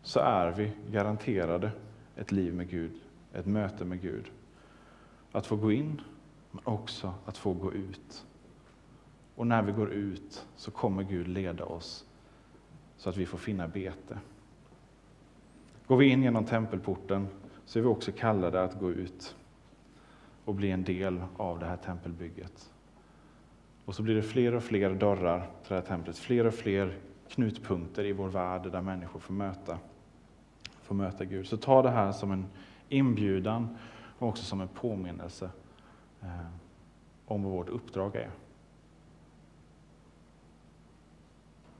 så 0.01 0.19
är 0.19 0.51
vi 0.51 0.71
garanterade 0.91 1.71
ett 2.15 2.31
liv 2.31 2.53
med 2.53 2.69
Gud, 2.69 3.01
ett 3.33 3.45
möte 3.45 3.85
med 3.85 4.01
Gud. 4.01 4.31
Att 5.31 5.45
få 5.45 5.55
gå 5.55 5.71
in, 5.71 6.01
men 6.51 6.61
också 6.63 7.13
att 7.25 7.37
få 7.37 7.53
gå 7.53 7.73
ut. 7.73 8.25
Och 9.39 9.47
när 9.47 9.61
vi 9.61 9.71
går 9.71 9.91
ut 9.91 10.47
så 10.55 10.71
kommer 10.71 11.03
Gud 11.03 11.27
leda 11.27 11.65
oss 11.65 12.05
så 12.97 13.09
att 13.09 13.17
vi 13.17 13.25
får 13.25 13.37
finna 13.37 13.67
bete. 13.67 14.19
Går 15.87 15.97
vi 15.97 16.09
in 16.09 16.23
genom 16.23 16.45
tempelporten 16.45 17.27
så 17.65 17.79
är 17.79 17.83
vi 17.83 17.89
också 17.89 18.11
kallade 18.11 18.63
att 18.63 18.79
gå 18.79 18.91
ut 18.91 19.35
och 20.45 20.55
bli 20.55 20.71
en 20.71 20.83
del 20.83 21.21
av 21.37 21.59
det 21.59 21.65
här 21.65 21.77
tempelbygget. 21.77 22.71
Och 23.85 23.95
så 23.95 24.03
blir 24.03 24.15
det 24.15 24.23
fler 24.23 24.55
och 24.55 24.63
fler 24.63 24.93
dörrar 24.93 25.39
till 25.39 25.69
det 25.69 25.75
här 25.75 25.81
templet, 25.81 26.17
fler 26.17 26.47
och 26.47 26.53
fler 26.53 26.97
knutpunkter 27.29 28.05
i 28.05 28.11
vår 28.11 28.27
värld 28.27 28.71
där 28.71 28.81
människor 28.81 29.19
får 29.19 29.33
möta, 29.33 29.77
får 30.81 30.95
möta 30.95 31.25
Gud. 31.25 31.47
Så 31.47 31.57
ta 31.57 31.81
det 31.81 31.91
här 31.91 32.11
som 32.11 32.31
en 32.31 32.45
inbjudan 32.89 33.77
och 34.17 34.27
också 34.27 34.43
som 34.43 34.61
en 34.61 34.67
påminnelse 34.67 35.49
eh, 36.21 36.47
om 37.25 37.43
vad 37.43 37.51
vårt 37.51 37.69
uppdrag 37.69 38.15
är. 38.15 38.31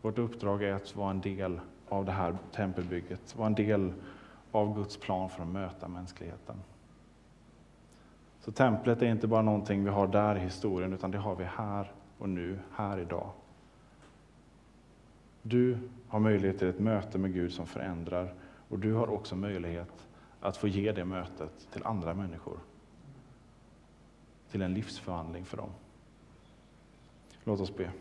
Vårt 0.01 0.17
uppdrag 0.17 0.63
är 0.63 0.73
att 0.73 0.95
vara 0.95 1.11
en 1.11 1.21
del 1.21 1.59
av 1.89 2.05
det 2.05 2.11
här 2.11 2.37
tempelbygget, 2.51 3.35
vara 3.35 3.47
en 3.47 3.55
del 3.55 3.93
av 4.51 4.75
Guds 4.75 4.97
plan 4.97 5.29
för 5.29 5.43
att 5.43 5.49
möta 5.49 5.87
mänskligheten. 5.87 6.55
Så 8.39 8.51
templet 8.51 9.01
är 9.01 9.05
inte 9.05 9.27
bara 9.27 9.41
någonting 9.41 9.83
vi 9.83 9.89
har 9.89 10.07
där 10.07 10.35
i 10.35 10.39
historien, 10.39 10.93
utan 10.93 11.11
det 11.11 11.17
har 11.17 11.35
vi 11.35 11.43
här 11.43 11.91
och 12.17 12.29
nu, 12.29 12.59
här 12.75 12.97
idag. 12.99 13.31
Du 15.41 15.77
har 16.07 16.19
möjlighet 16.19 16.59
till 16.59 16.67
ett 16.67 16.79
möte 16.79 17.17
med 17.17 17.33
Gud 17.33 17.53
som 17.53 17.67
förändrar 17.67 18.33
och 18.69 18.79
du 18.79 18.93
har 18.93 19.09
också 19.09 19.35
möjlighet 19.35 20.07
att 20.39 20.57
få 20.57 20.67
ge 20.67 20.91
det 20.91 21.05
mötet 21.05 21.67
till 21.71 21.83
andra 21.85 22.13
människor. 22.13 22.59
Till 24.51 24.61
en 24.61 24.73
livsförvandling 24.73 25.45
för 25.45 25.57
dem. 25.57 25.69
Låt 27.43 27.59
oss 27.59 27.75
be. 27.77 27.91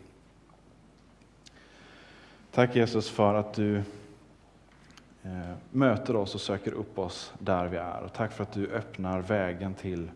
Tack 2.51 2.75
Jesus 2.75 3.09
för 3.09 3.33
att 3.33 3.53
du 3.53 3.77
eh, 5.23 5.53
möter 5.71 6.15
oss 6.15 6.35
och 6.35 6.41
söker 6.41 6.71
upp 6.71 6.99
oss 6.99 7.33
där 7.39 7.67
vi 7.67 7.77
är. 7.77 8.01
Och 8.01 8.13
tack 8.13 8.31
för 8.31 8.43
att 8.43 8.51
du 8.51 8.67
öppnar 8.67 9.21
vägen 9.21 9.73
till, 9.73 10.11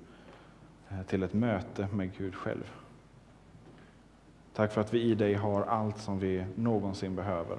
eh, 0.89 1.03
till 1.03 1.23
ett 1.23 1.33
möte 1.33 1.87
med 1.91 2.17
Gud 2.17 2.35
själv. 2.35 2.71
Tack 4.53 4.71
för 4.71 4.81
att 4.81 4.93
vi 4.93 5.01
i 5.01 5.15
dig 5.15 5.33
har 5.33 5.63
allt 5.63 5.97
som 5.97 6.19
vi 6.19 6.45
någonsin 6.55 7.15
behöver. 7.15 7.57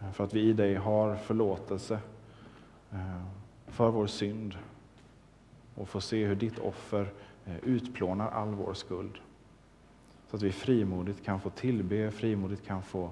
Eh, 0.00 0.12
för 0.12 0.24
att 0.24 0.34
vi 0.34 0.40
i 0.40 0.52
dig 0.52 0.74
har 0.74 1.16
förlåtelse 1.16 1.98
för 3.66 3.90
vår 3.90 4.06
synd 4.06 4.54
och 5.74 5.88
får 5.88 6.00
se 6.00 6.26
hur 6.26 6.36
ditt 6.36 6.58
offer 6.58 7.08
utplånar 7.62 8.30
all 8.30 8.48
vår 8.48 8.74
skuld. 8.74 9.18
Så 10.30 10.36
att 10.36 10.42
vi 10.42 10.52
frimodigt 10.52 11.24
kan 11.24 11.40
få 11.40 11.50
tillbe, 11.50 12.10
frimodigt 12.10 12.66
kan 12.66 12.82
få 12.82 13.10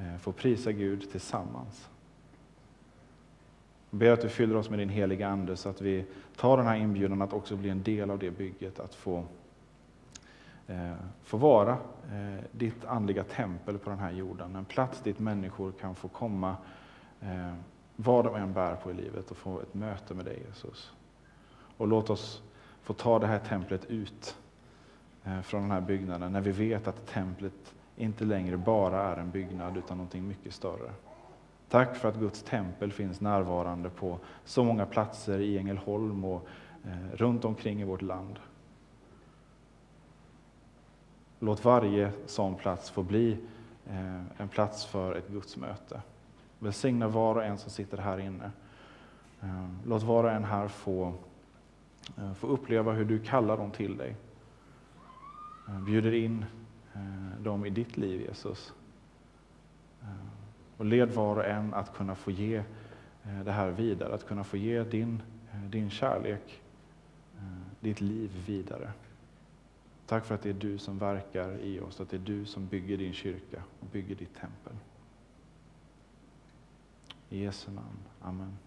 Eh, 0.00 0.16
få 0.18 0.32
prisa 0.32 0.72
Gud 0.72 1.10
tillsammans. 1.10 1.88
Jag 3.90 3.98
ber 3.98 4.10
att 4.10 4.20
du 4.20 4.28
fyller 4.28 4.56
oss 4.56 4.70
med 4.70 4.78
din 4.78 4.88
heliga 4.88 5.28
Ande 5.28 5.56
så 5.56 5.68
att 5.68 5.80
vi 5.80 6.04
tar 6.36 6.56
den 6.56 6.66
här 6.66 6.76
inbjudan 6.76 7.22
att 7.22 7.32
också 7.32 7.56
bli 7.56 7.70
en 7.70 7.82
del 7.82 8.10
av 8.10 8.18
det 8.18 8.30
bygget, 8.30 8.80
att 8.80 8.94
få, 8.94 9.24
eh, 10.66 10.94
få 11.22 11.36
vara 11.36 11.78
eh, 12.12 12.44
ditt 12.52 12.84
andliga 12.84 13.24
tempel 13.24 13.78
på 13.78 13.90
den 13.90 13.98
här 13.98 14.10
jorden. 14.10 14.56
En 14.56 14.64
plats 14.64 15.00
dit 15.00 15.18
människor 15.18 15.72
kan 15.72 15.94
få 15.94 16.08
komma, 16.08 16.56
eh, 17.20 17.54
vad 17.96 18.24
de 18.24 18.34
än 18.34 18.52
bär 18.52 18.76
på 18.76 18.90
i 18.90 18.94
livet, 18.94 19.30
och 19.30 19.36
få 19.36 19.60
ett 19.60 19.74
möte 19.74 20.14
med 20.14 20.24
dig 20.24 20.42
Jesus. 20.48 20.92
Och 21.76 21.88
låt 21.88 22.10
oss 22.10 22.42
få 22.82 22.92
ta 22.92 23.18
det 23.18 23.26
här 23.26 23.38
templet 23.38 23.84
ut 23.84 24.36
eh, 25.24 25.40
från 25.40 25.62
den 25.62 25.70
här 25.70 25.80
byggnaden, 25.80 26.32
när 26.32 26.40
vi 26.40 26.50
vet 26.50 26.88
att 26.88 27.06
templet 27.06 27.74
inte 28.00 28.24
längre 28.24 28.56
bara 28.56 29.02
är 29.02 29.16
en 29.16 29.30
byggnad 29.30 29.76
utan 29.76 29.96
någonting 29.96 30.28
mycket 30.28 30.54
större. 30.54 30.90
Tack 31.68 31.96
för 31.96 32.08
att 32.08 32.16
Guds 32.16 32.42
tempel 32.42 32.92
finns 32.92 33.20
närvarande 33.20 33.90
på 33.90 34.18
så 34.44 34.64
många 34.64 34.86
platser 34.86 35.38
i 35.38 35.58
Ängelholm 35.58 36.24
och 36.24 36.48
eh, 36.84 37.16
runt 37.16 37.44
omkring 37.44 37.80
i 37.80 37.84
vårt 37.84 38.02
land. 38.02 38.38
Låt 41.38 41.64
varje 41.64 42.12
sån 42.26 42.54
plats 42.54 42.90
få 42.90 43.02
bli 43.02 43.38
eh, 43.86 44.40
en 44.40 44.48
plats 44.48 44.86
för 44.86 45.14
ett 45.14 45.28
gudsmöte. 45.28 46.02
Välsigna 46.58 47.08
var 47.08 47.34
och 47.34 47.44
en 47.44 47.58
som 47.58 47.70
sitter 47.70 47.98
här 47.98 48.18
inne. 48.18 48.50
Eh, 49.40 49.68
låt 49.86 50.02
var 50.02 50.24
och 50.24 50.30
en 50.30 50.44
här 50.44 50.68
få, 50.68 51.14
få 52.36 52.46
uppleva 52.46 52.92
hur 52.92 53.04
du 53.04 53.18
kallar 53.18 53.56
dem 53.56 53.70
till 53.70 53.96
dig. 53.96 54.16
Bjuder 55.86 56.14
in 56.14 56.44
Eh, 56.94 57.42
dem 57.42 57.66
i 57.66 57.70
ditt 57.70 57.96
liv, 57.96 58.20
Jesus. 58.20 58.72
Eh, 60.02 60.08
och 60.76 60.84
led 60.84 61.10
var 61.10 61.36
och 61.36 61.44
en 61.44 61.74
att 61.74 61.94
kunna 61.94 62.14
få 62.14 62.30
ge 62.30 62.56
eh, 63.24 63.40
det 63.44 63.52
här 63.52 63.70
vidare, 63.70 64.14
att 64.14 64.26
kunna 64.26 64.44
få 64.44 64.56
ge 64.56 64.84
din, 64.84 65.22
din 65.70 65.90
kärlek, 65.90 66.62
ditt 67.80 68.00
liv 68.00 68.30
vidare. 68.46 68.92
Tack 70.06 70.24
för 70.24 70.34
att 70.34 70.42
det 70.42 70.48
är 70.50 70.54
du 70.54 70.78
som 70.78 70.98
verkar 70.98 71.58
i 71.58 71.80
oss, 71.80 72.00
att 72.00 72.10
det 72.10 72.16
är 72.16 72.20
du 72.20 72.44
som 72.44 72.66
bygger 72.66 72.96
din 72.96 73.12
kyrka 73.12 73.62
och 73.80 73.86
bygger 73.92 74.14
ditt 74.14 74.34
tempel. 74.34 74.72
I 77.28 77.42
Jesu 77.42 77.70
namn. 77.70 77.98
Amen. 78.20 78.58